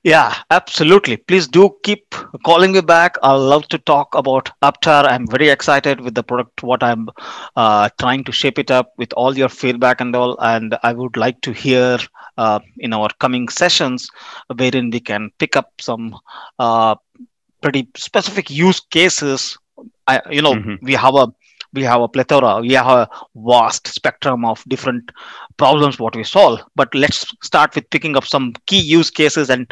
Yeah, 0.03 0.36
absolutely. 0.51 1.17
Please 1.17 1.47
do 1.47 1.75
keep 1.83 2.13
calling 2.45 2.71
me 2.71 2.81
back. 2.81 3.17
I 3.23 3.33
love 3.33 3.67
to 3.69 3.77
talk 3.77 4.13
about 4.15 4.51
APTARE. 4.62 5.05
I'm 5.05 5.27
very 5.27 5.49
excited 5.49 6.01
with 6.01 6.15
the 6.15 6.23
product, 6.23 6.63
what 6.63 6.83
I'm 6.83 7.10
uh, 7.55 7.89
trying 7.99 8.23
to 8.25 8.31
shape 8.31 8.60
it 8.60 8.71
up 8.71 8.93
with 8.97 9.13
all 9.13 9.38
your 9.38 9.49
feedback 9.49 10.01
and 10.01 10.15
all. 10.15 10.38
And 10.39 10.77
I 10.83 10.93
would 10.93 11.17
like 11.17 11.41
to 11.41 11.51
hear 11.51 11.97
uh, 12.38 12.60
in 12.77 12.93
our 12.93 13.10
coming 13.19 13.49
sessions 13.49 14.10
wherein 14.55 14.89
we 14.89 14.99
can 14.99 15.31
pick 15.39 15.55
up 15.55 15.71
some 15.79 16.17
uh, 16.60 16.95
pretty 17.62 17.88
specific 17.95 18.49
use 18.49 18.79
cases 18.79 19.57
I, 20.07 20.21
you 20.31 20.41
know 20.41 20.53
mm-hmm. 20.53 20.86
we 20.86 20.93
have 20.93 21.15
a 21.15 21.27
we 21.73 21.84
have 21.84 22.01
a 22.01 22.08
plethora. 22.08 22.62
We 22.62 22.73
have 22.73 22.88
a 22.88 23.10
vast 23.36 23.88
spectrum 23.88 24.45
of 24.45 24.63
different 24.67 25.12
problems 25.58 25.99
what 25.99 26.15
we 26.15 26.23
solve. 26.23 26.62
But 26.75 26.93
let's 26.93 27.25
start 27.43 27.75
with 27.75 27.89
picking 27.89 28.15
up 28.15 28.25
some 28.25 28.53
key 28.65 28.80
use 28.80 29.10
cases 29.10 29.49
and 29.49 29.71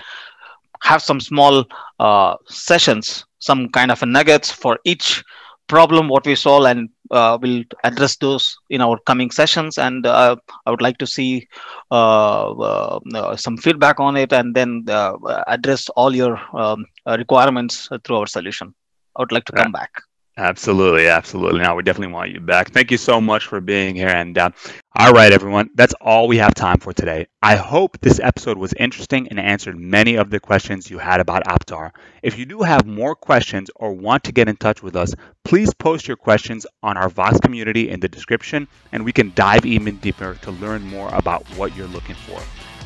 have 0.83 1.01
some 1.01 1.19
small 1.19 1.65
uh, 1.99 2.35
sessions 2.47 3.25
some 3.45 3.69
kind 3.69 3.91
of 3.91 4.01
nuggets 4.17 4.51
for 4.51 4.79
each 4.85 5.23
problem 5.67 6.07
what 6.07 6.25
we 6.25 6.35
solve 6.35 6.65
and 6.65 6.89
uh, 7.11 7.37
we'll 7.41 7.63
address 7.83 8.15
those 8.17 8.55
in 8.69 8.81
our 8.81 8.97
coming 9.09 9.31
sessions. 9.31 9.77
And 9.77 10.05
uh, 10.05 10.35
i 10.65 10.71
would 10.71 10.81
like 10.81 10.97
to 10.99 11.07
see 11.07 11.47
uh, 11.91 12.51
uh, 12.51 12.99
uh 13.13 13.35
some 13.35 13.57
feedback 13.57 13.99
on 13.99 14.15
it 14.23 14.31
and 14.33 14.55
then 14.55 14.85
uh, 14.87 15.13
address 15.47 15.89
all 15.89 16.15
your 16.15 16.39
um, 16.63 16.85
requirements 17.23 17.89
through 18.03 18.17
our 18.17 18.27
solution. 18.27 18.73
I 19.15 19.21
would 19.21 19.31
like 19.31 19.45
to 19.45 19.53
come 19.53 19.71
back 19.71 19.91
Absolutely, 20.37 21.07
absolutely. 21.07 21.61
Now 21.61 21.77
we 21.77 21.83
definitely 21.83 22.13
want 22.13 22.31
you 22.31 22.41
back. 22.41 22.71
Thank 22.71 22.91
you 22.91 22.97
so 22.97 23.21
much 23.21 23.47
for 23.47 23.61
being 23.61 23.95
here. 23.95 24.09
And 24.09 24.37
uh, 24.37 24.49
all 24.93 25.13
right, 25.13 25.31
everyone, 25.31 25.69
that's 25.75 25.93
all 26.01 26.27
we 26.27 26.37
have 26.37 26.53
time 26.53 26.79
for 26.79 26.91
today. 26.91 27.27
I 27.41 27.55
hope 27.55 27.97
this 28.01 28.19
episode 28.19 28.57
was 28.57 28.73
interesting 28.73 29.29
and 29.29 29.39
answered 29.39 29.79
many 29.79 30.15
of 30.15 30.29
the 30.29 30.41
questions 30.41 30.91
you 30.91 30.97
had 30.97 31.21
about 31.21 31.47
APTARE. 31.47 31.93
If 32.21 32.37
you 32.37 32.45
do 32.45 32.63
have 32.63 32.85
more 32.85 33.15
questions 33.15 33.69
or 33.77 33.93
want 33.93 34.25
to 34.25 34.33
get 34.33 34.49
in 34.49 34.57
touch 34.57 34.83
with 34.83 34.97
us, 34.97 35.15
please 35.45 35.73
post 35.73 36.05
your 36.05 36.17
questions 36.17 36.67
on 36.83 36.97
our 36.97 37.09
Vox 37.09 37.39
community 37.39 37.89
in 37.89 38.01
the 38.01 38.09
description, 38.09 38.67
and 38.91 39.05
we 39.05 39.13
can 39.13 39.31
dive 39.35 39.65
even 39.65 39.95
deeper 39.97 40.35
to 40.41 40.51
learn 40.51 40.85
more 40.85 41.09
about 41.13 41.45
what 41.55 41.73
you're 41.77 41.87
looking 41.87 42.15
for 42.15 42.41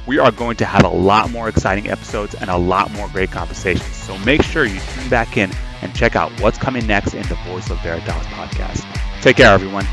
we 0.08 0.18
are 0.18 0.32
going 0.32 0.56
to 0.56 0.66
have 0.66 0.86
a 0.86 0.90
lot 0.90 1.30
more 1.30 1.50
exciting 1.50 1.88
episodes 1.88 2.34
and 2.34 2.50
a 2.50 2.58
lot 2.58 2.90
more 2.94 3.08
great 3.10 3.30
conversations. 3.30 3.96
So 3.96 4.18
make 4.20 4.42
sure 4.42 4.66
you 4.66 4.80
tune 4.80 5.10
back 5.10 5.38
in 5.38 5.52
and 5.82 5.94
check 5.96 6.16
out 6.16 6.32
what's 6.42 6.58
coming 6.58 6.86
next 6.86 7.14
in 7.14 7.24
the 7.24 7.36
Voice 7.48 7.70
of 7.70 7.80
Veritas 7.82 8.26
podcast. 8.28 8.86
Take 9.22 9.38
care, 9.38 9.54
everyone. 9.54 9.86